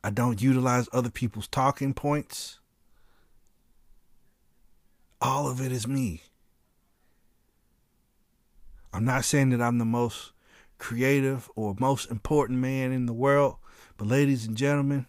I 0.08 0.10
don't 0.10 0.42
utilize 0.42 0.88
other 0.94 1.10
people's 1.10 1.50
talking 1.50 1.94
points. 1.94 2.60
All 5.20 5.50
of 5.50 5.60
it 5.60 5.70
is 5.70 5.86
me. 5.86 6.22
I'm 8.94 9.04
not 9.04 9.26
saying 9.26 9.50
that 9.50 9.62
I'm 9.62 9.80
the 9.80 9.84
most 9.84 10.32
creative 10.78 11.50
or 11.58 11.76
most 11.78 12.10
important 12.10 12.60
man 12.60 12.94
in 12.94 13.06
the 13.06 13.12
world, 13.12 13.58
but 13.98 14.08
ladies 14.08 14.48
and 14.48 14.56
gentlemen, 14.56 15.08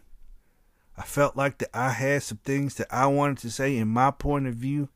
I 0.96 1.02
felt 1.02 1.36
like 1.36 1.58
that 1.58 1.70
I 1.72 1.90
had 1.90 2.24
some 2.24 2.38
things 2.38 2.74
that 2.74 2.88
I 2.90 3.06
wanted 3.06 3.38
to 3.38 3.52
say 3.52 3.76
in 3.76 3.86
my 3.86 4.10
point 4.10 4.48
of 4.48 4.56
view 4.56 4.88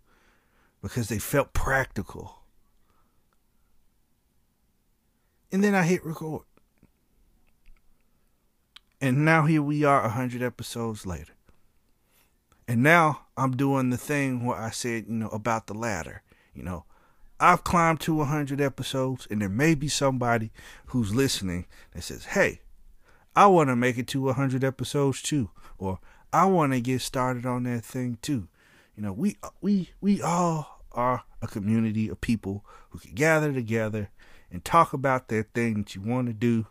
because 0.83 1.11
they 1.11 1.21
felt 1.21 1.53
practical. 1.53 2.43
And 5.53 5.63
then 5.63 5.77
I 5.77 5.85
hit 5.85 6.05
record. 6.05 6.43
And 9.03 9.25
now 9.25 9.47
here 9.47 9.63
we 9.63 9.83
are 9.83 10.03
100 10.03 10.43
episodes 10.43 11.05
later. 11.05 11.33
And 12.69 12.85
now 12.85 13.23
I'm 13.37 13.57
doing 13.57 13.91
the 13.91 13.97
thing 13.97 14.47
where 14.47 14.57
I 14.57 14.71
said, 14.71 15.07
you 15.09 15.15
know, 15.15 15.29
about 15.31 15.67
the 15.67 15.75
ladder. 15.75 16.23
You 16.55 16.63
know, 16.63 16.85
I've 17.41 17.65
climbed 17.65 17.99
to 18.03 18.15
100 18.15 18.61
episodes, 18.61 19.27
and 19.29 19.43
there 19.43 19.49
may 19.49 19.75
be 19.75 19.89
somebody 19.89 20.53
who's 20.87 21.13
listening 21.13 21.67
that 21.93 22.03
says, 22.03 22.27
hey, 22.27 22.61
I 23.35 23.49
want 23.49 23.71
to 23.71 23.77
make 23.77 23.99
it 23.99 24.07
to 24.09 24.23
100 24.23 24.63
episodes 24.63 25.21
too, 25.21 25.51
or 25.79 25.99
I 26.33 26.45
want 26.45 26.73
to 26.73 26.81
get 26.81 27.01
started 27.01 27.45
on 27.45 27.65
that 27.65 27.85
thing 27.85 28.19
too. 28.23 28.47
You 28.97 29.03
know, 29.03 29.13
we 29.13 29.37
we 29.61 29.91
we 30.01 30.23
all 30.23 30.85
are 30.93 31.25
a 31.41 31.49
community 31.49 32.09
of 32.09 32.21
people 32.21 32.65
who 32.91 33.01
can 33.01 33.15
gather 33.15 33.53
together 33.53 34.11
and 34.51 34.65
talk 34.65 34.93
about 34.93 35.27
that 35.29 35.55
thing 35.55 35.79
that 35.79 35.97
you 35.97 36.03
want 36.03 36.29
to 36.29 36.33
do. 36.33 36.67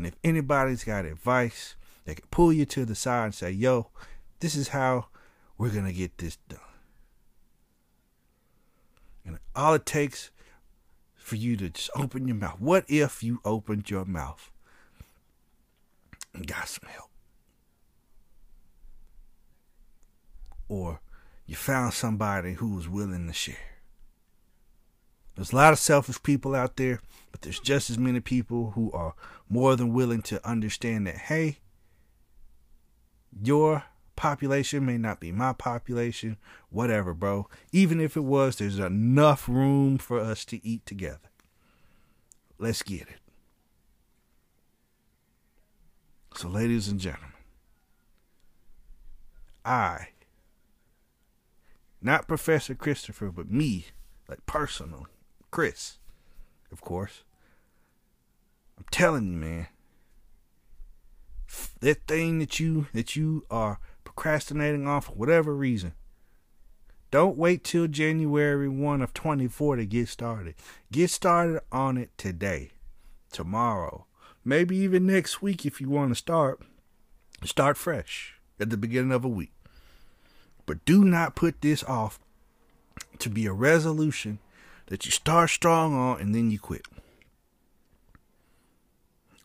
And 0.00 0.06
if 0.06 0.16
anybody's 0.24 0.82
got 0.82 1.04
advice, 1.04 1.76
they 2.06 2.14
can 2.14 2.26
pull 2.30 2.54
you 2.54 2.64
to 2.64 2.86
the 2.86 2.94
side 2.94 3.24
and 3.26 3.34
say, 3.34 3.50
"Yo, 3.50 3.90
this 4.38 4.54
is 4.54 4.68
how 4.68 5.08
we're 5.58 5.68
gonna 5.68 5.92
get 5.92 6.16
this 6.16 6.38
done." 6.48 6.58
And 9.26 9.38
all 9.54 9.74
it 9.74 9.84
takes 9.84 10.30
for 11.16 11.36
you 11.36 11.54
to 11.58 11.68
just 11.68 11.90
open 11.94 12.26
your 12.26 12.36
mouth. 12.36 12.58
What 12.60 12.86
if 12.88 13.22
you 13.22 13.42
opened 13.44 13.90
your 13.90 14.06
mouth? 14.06 14.50
and 16.34 16.46
got 16.46 16.68
some 16.68 16.88
help. 16.88 17.10
Or 20.68 21.00
you 21.46 21.56
found 21.56 21.94
somebody 21.94 22.54
who 22.54 22.74
was 22.74 22.88
willing 22.88 23.26
to 23.26 23.32
share. 23.32 23.69
There's 25.40 25.54
a 25.54 25.56
lot 25.56 25.72
of 25.72 25.78
selfish 25.78 26.22
people 26.22 26.54
out 26.54 26.76
there, 26.76 27.00
but 27.32 27.40
there's 27.40 27.58
just 27.58 27.88
as 27.88 27.96
many 27.96 28.20
people 28.20 28.72
who 28.72 28.92
are 28.92 29.14
more 29.48 29.74
than 29.74 29.94
willing 29.94 30.20
to 30.24 30.46
understand 30.46 31.06
that, 31.06 31.16
hey, 31.16 31.60
your 33.42 33.84
population 34.16 34.84
may 34.84 34.98
not 34.98 35.18
be 35.18 35.32
my 35.32 35.54
population, 35.54 36.36
whatever, 36.68 37.14
bro. 37.14 37.48
Even 37.72 38.02
if 38.02 38.18
it 38.18 38.24
was, 38.24 38.56
there's 38.56 38.78
enough 38.78 39.48
room 39.48 39.96
for 39.96 40.20
us 40.20 40.44
to 40.44 40.62
eat 40.62 40.84
together. 40.84 41.30
Let's 42.58 42.82
get 42.82 43.08
it. 43.08 43.20
So, 46.34 46.48
ladies 46.48 46.86
and 46.88 47.00
gentlemen, 47.00 47.32
I, 49.64 50.08
not 52.02 52.28
Professor 52.28 52.74
Christopher, 52.74 53.30
but 53.30 53.50
me, 53.50 53.86
like 54.28 54.44
personal, 54.44 55.06
Chris, 55.50 55.98
of 56.70 56.80
course, 56.80 57.22
I'm 58.78 58.84
telling 58.90 59.32
you, 59.32 59.36
man, 59.36 59.66
that 61.80 62.06
thing 62.06 62.38
that 62.38 62.60
you 62.60 62.86
that 62.92 63.16
you 63.16 63.44
are 63.50 63.80
procrastinating 64.04 64.86
on 64.86 65.00
for 65.00 65.12
whatever 65.12 65.54
reason, 65.54 65.94
don't 67.10 67.36
wait 67.36 67.64
till 67.64 67.88
January 67.88 68.68
1 68.68 69.02
of 69.02 69.12
24 69.12 69.76
to 69.76 69.86
get 69.86 70.08
started. 70.08 70.54
Get 70.92 71.10
started 71.10 71.60
on 71.72 71.96
it 71.96 72.10
today, 72.16 72.70
tomorrow, 73.32 74.06
maybe 74.44 74.76
even 74.76 75.06
next 75.06 75.42
week 75.42 75.66
if 75.66 75.80
you 75.80 75.88
want 75.88 76.10
to 76.10 76.14
start. 76.14 76.60
Start 77.44 77.76
fresh 77.76 78.34
at 78.60 78.70
the 78.70 78.76
beginning 78.76 79.12
of 79.12 79.24
a 79.24 79.28
week. 79.28 79.52
But 80.66 80.84
do 80.84 81.04
not 81.04 81.34
put 81.34 81.62
this 81.62 81.82
off 81.82 82.20
to 83.18 83.28
be 83.28 83.46
a 83.46 83.52
resolution 83.52 84.38
that 84.90 85.06
you 85.06 85.12
start 85.12 85.48
strong 85.48 85.94
on 85.94 86.20
and 86.20 86.34
then 86.34 86.50
you 86.50 86.58
quit. 86.58 86.84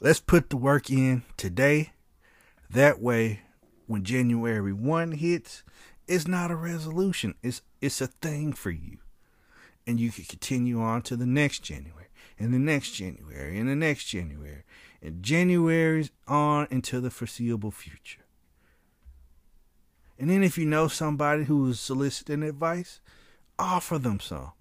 Let's 0.02 0.20
put 0.20 0.50
the 0.50 0.58
work 0.58 0.90
in 0.90 1.24
today. 1.38 1.94
That 2.70 3.00
way, 3.00 3.42
when 3.86 4.04
January 4.04 4.74
1 4.74 5.14
hits, 5.14 5.64
it's 6.08 6.28
not 6.28 6.52
a 6.52 6.56
resolution. 6.56 7.36
It's 7.42 7.62
it's 7.80 8.02
a 8.02 8.08
thing 8.08 8.54
for 8.54 8.72
you. 8.72 8.98
And 9.88 10.00
you 10.00 10.12
can 10.12 10.26
continue 10.26 10.82
on 10.82 11.04
to 11.04 11.16
the 11.16 11.28
next 11.28 11.60
January, 11.60 12.08
and 12.40 12.52
the 12.52 12.60
next 12.60 12.92
January, 12.92 13.58
and 13.60 13.70
the 13.70 13.76
next 13.76 14.06
January, 14.06 14.64
and 15.02 15.22
January's 15.22 16.10
on 16.28 16.68
into 16.72 17.00
the 17.00 17.12
foreseeable 17.12 17.70
future. 17.70 18.26
And 20.18 20.30
then 20.30 20.42
if 20.42 20.58
you 20.58 20.66
know 20.66 20.88
somebody 20.88 21.44
who 21.44 21.70
is 21.70 21.80
soliciting 21.80 22.42
advice, 22.42 23.00
offer 23.60 24.00
them 24.00 24.20
some. 24.20 24.54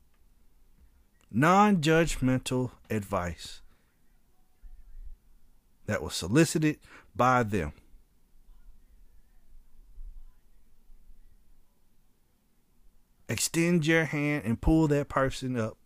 Non 1.30 1.78
judgmental 1.78 2.70
advice 2.88 3.60
that 5.86 6.02
was 6.02 6.14
solicited 6.14 6.78
by 7.14 7.42
them. 7.42 7.72
extend 13.28 13.86
your 13.86 14.04
hand 14.04 14.44
and 14.44 14.60
pull 14.60 14.88
that 14.88 15.08
person 15.08 15.58
up. 15.58 15.76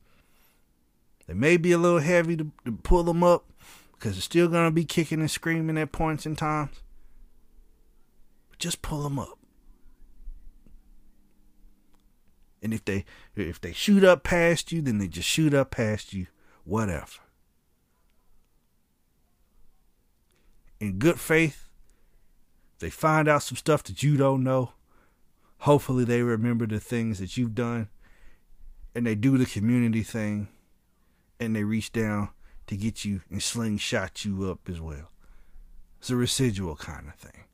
They 1.26 1.34
may 1.34 1.56
be 1.56 1.72
a 1.72 1.78
little 1.78 1.98
heavy 1.98 2.36
to, 2.36 2.50
to 2.64 2.72
pull 2.72 3.02
them 3.02 3.22
up 3.22 3.44
because 3.92 4.12
they're 4.12 4.22
still 4.22 4.48
going 4.48 4.66
to 4.66 4.74
be 4.74 4.84
kicking 4.84 5.20
and 5.20 5.30
screaming 5.30 5.78
at 5.78 5.92
points 5.92 6.26
and 6.26 6.38
times. 6.38 6.82
But 8.50 8.58
just 8.58 8.82
pull 8.82 9.02
them 9.02 9.18
up. 9.18 9.37
And 12.62 12.74
if 12.74 12.84
they 12.84 13.04
if 13.36 13.60
they 13.60 13.72
shoot 13.72 14.04
up 14.04 14.22
past 14.22 14.72
you, 14.72 14.82
then 14.82 14.98
they 14.98 15.08
just 15.08 15.28
shoot 15.28 15.54
up 15.54 15.70
past 15.70 16.12
you, 16.12 16.26
whatever. 16.64 17.20
In 20.80 20.98
good 20.98 21.18
faith, 21.18 21.68
they 22.78 22.90
find 22.90 23.28
out 23.28 23.42
some 23.42 23.56
stuff 23.56 23.82
that 23.84 24.02
you 24.02 24.16
don't 24.16 24.42
know. 24.42 24.72
Hopefully 25.58 26.04
they 26.04 26.22
remember 26.22 26.66
the 26.66 26.78
things 26.78 27.18
that 27.18 27.36
you've 27.36 27.54
done 27.54 27.88
and 28.94 29.06
they 29.06 29.16
do 29.16 29.36
the 29.36 29.46
community 29.46 30.02
thing 30.02 30.48
and 31.40 31.54
they 31.54 31.64
reach 31.64 31.92
down 31.92 32.30
to 32.68 32.76
get 32.76 33.04
you 33.04 33.22
and 33.30 33.42
slingshot 33.42 34.24
you 34.24 34.48
up 34.50 34.68
as 34.68 34.80
well. 34.80 35.10
It's 35.98 36.10
a 36.10 36.16
residual 36.16 36.76
kind 36.76 37.08
of 37.08 37.14
thing. 37.14 37.44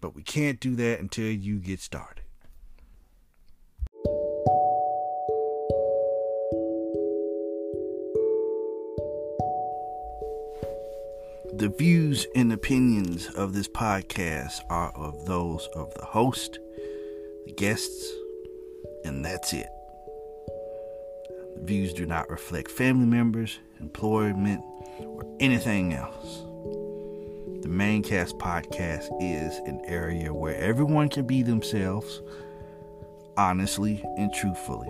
But 0.00 0.14
we 0.14 0.22
can't 0.22 0.60
do 0.60 0.74
that 0.76 1.00
until 1.00 1.30
you 1.30 1.58
get 1.58 1.80
started. 1.80 2.23
The 11.56 11.68
views 11.68 12.26
and 12.34 12.52
opinions 12.52 13.28
of 13.36 13.52
this 13.52 13.68
podcast 13.68 14.60
are 14.70 14.90
of 14.96 15.24
those 15.24 15.68
of 15.76 15.94
the 15.94 16.04
host, 16.04 16.58
the 17.46 17.52
guests, 17.52 18.12
and 19.04 19.24
that's 19.24 19.52
it. 19.52 19.68
The 21.54 21.62
views 21.62 21.92
do 21.92 22.06
not 22.06 22.28
reflect 22.28 22.72
family 22.72 23.06
members, 23.06 23.60
employment, 23.78 24.64
or 24.98 25.24
anything 25.38 25.92
else. 25.92 26.40
The 27.62 27.68
Manecast 27.68 28.36
podcast 28.38 29.10
is 29.20 29.56
an 29.68 29.80
area 29.84 30.34
where 30.34 30.56
everyone 30.56 31.08
can 31.08 31.24
be 31.24 31.44
themselves, 31.44 32.20
honestly 33.36 34.02
and 34.18 34.34
truthfully. 34.34 34.88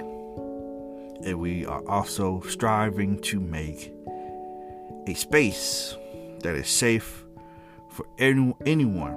And 1.27 1.39
we 1.39 1.67
are 1.67 1.87
also 1.87 2.41
striving 2.49 3.19
to 3.21 3.39
make 3.39 3.93
a 5.07 5.13
space 5.13 5.97
that 6.45 6.55
is 6.55 6.69
safe 6.69 7.25
for 7.89 8.07
any, 8.19 8.55
anyone, 8.67 9.15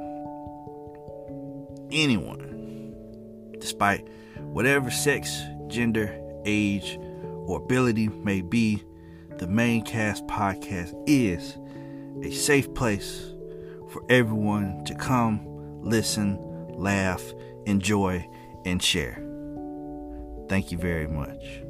anyone, 1.91 2.95
despite 3.59 4.07
whatever 4.37 4.89
sex, 4.89 5.37
gender, 5.67 6.17
age, 6.45 6.97
or 7.45 7.61
ability 7.61 8.07
may 8.07 8.41
be. 8.41 8.81
The 9.37 9.45
Mane 9.45 9.83
Cast 9.83 10.25
podcast 10.25 10.95
is 11.05 11.57
a 12.23 12.31
safe 12.31 12.73
place 12.73 13.33
for 13.91 14.03
everyone 14.09 14.83
to 14.85 14.95
come, 14.95 15.45
listen, 15.83 16.39
laugh, 16.73 17.21
enjoy, 17.65 18.27
and 18.65 18.81
share. 18.81 19.21
Thank 20.47 20.71
you 20.71 20.77
very 20.77 21.07
much. 21.07 21.66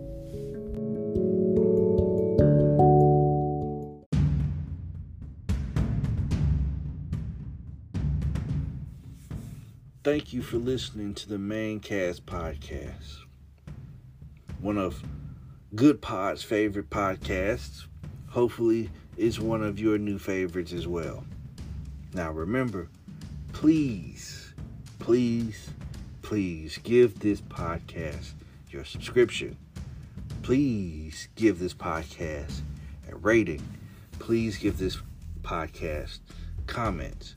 Thank 10.07 10.31
you 10.31 10.41
for 10.41 10.55
listening 10.55 11.15
to 11.15 11.27
the 11.27 11.35
Manecast 11.35 12.21
podcast. 12.21 13.25
One 14.61 14.77
of 14.77 15.03
Goodpods' 15.75 16.45
favorite 16.45 16.89
podcasts. 16.89 17.87
Hopefully, 18.29 18.89
it's 19.17 19.37
one 19.37 19.61
of 19.61 19.81
your 19.81 19.97
new 19.97 20.17
favorites 20.17 20.71
as 20.71 20.87
well. 20.87 21.25
Now, 22.13 22.31
remember, 22.31 22.87
please, 23.51 24.53
please, 24.99 25.71
please 26.21 26.77
give 26.77 27.19
this 27.19 27.41
podcast 27.41 28.31
your 28.69 28.85
subscription. 28.85 29.57
Please 30.41 31.27
give 31.35 31.59
this 31.59 31.73
podcast 31.73 32.61
a 33.11 33.15
rating. 33.17 33.61
Please 34.19 34.57
give 34.57 34.77
this 34.77 34.99
podcast 35.41 36.19
comments 36.65 37.35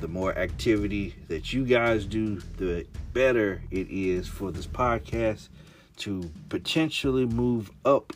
the 0.00 0.08
more 0.08 0.36
activity 0.36 1.14
that 1.28 1.52
you 1.52 1.64
guys 1.64 2.06
do, 2.06 2.40
the 2.56 2.86
better 3.12 3.62
it 3.70 3.88
is 3.90 4.26
for 4.26 4.50
this 4.50 4.66
podcast 4.66 5.48
to 5.98 6.30
potentially 6.48 7.26
move 7.26 7.70
up 7.84 8.12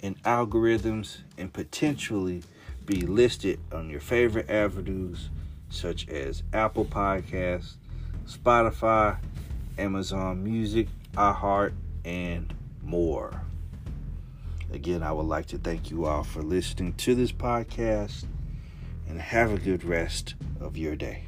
in 0.00 0.14
algorithms 0.16 1.18
and 1.36 1.52
potentially 1.52 2.42
be 2.86 3.02
listed 3.02 3.60
on 3.72 3.90
your 3.90 4.00
favorite 4.00 4.48
avenues 4.48 5.28
such 5.68 6.08
as 6.08 6.42
Apple 6.52 6.86
Podcasts, 6.86 7.74
Spotify, 8.26 9.18
Amazon 9.76 10.42
Music, 10.42 10.88
iHeart, 11.14 11.72
and 12.04 12.54
more. 12.82 13.42
Again, 14.72 15.02
I 15.02 15.12
would 15.12 15.26
like 15.26 15.46
to 15.46 15.58
thank 15.58 15.90
you 15.90 16.06
all 16.06 16.24
for 16.24 16.42
listening 16.42 16.94
to 16.94 17.14
this 17.14 17.32
podcast 17.32 18.24
and 19.08 19.20
have 19.20 19.52
a 19.52 19.58
good 19.58 19.84
rest 19.84 20.34
of 20.60 20.76
your 20.76 20.96
day. 20.96 21.27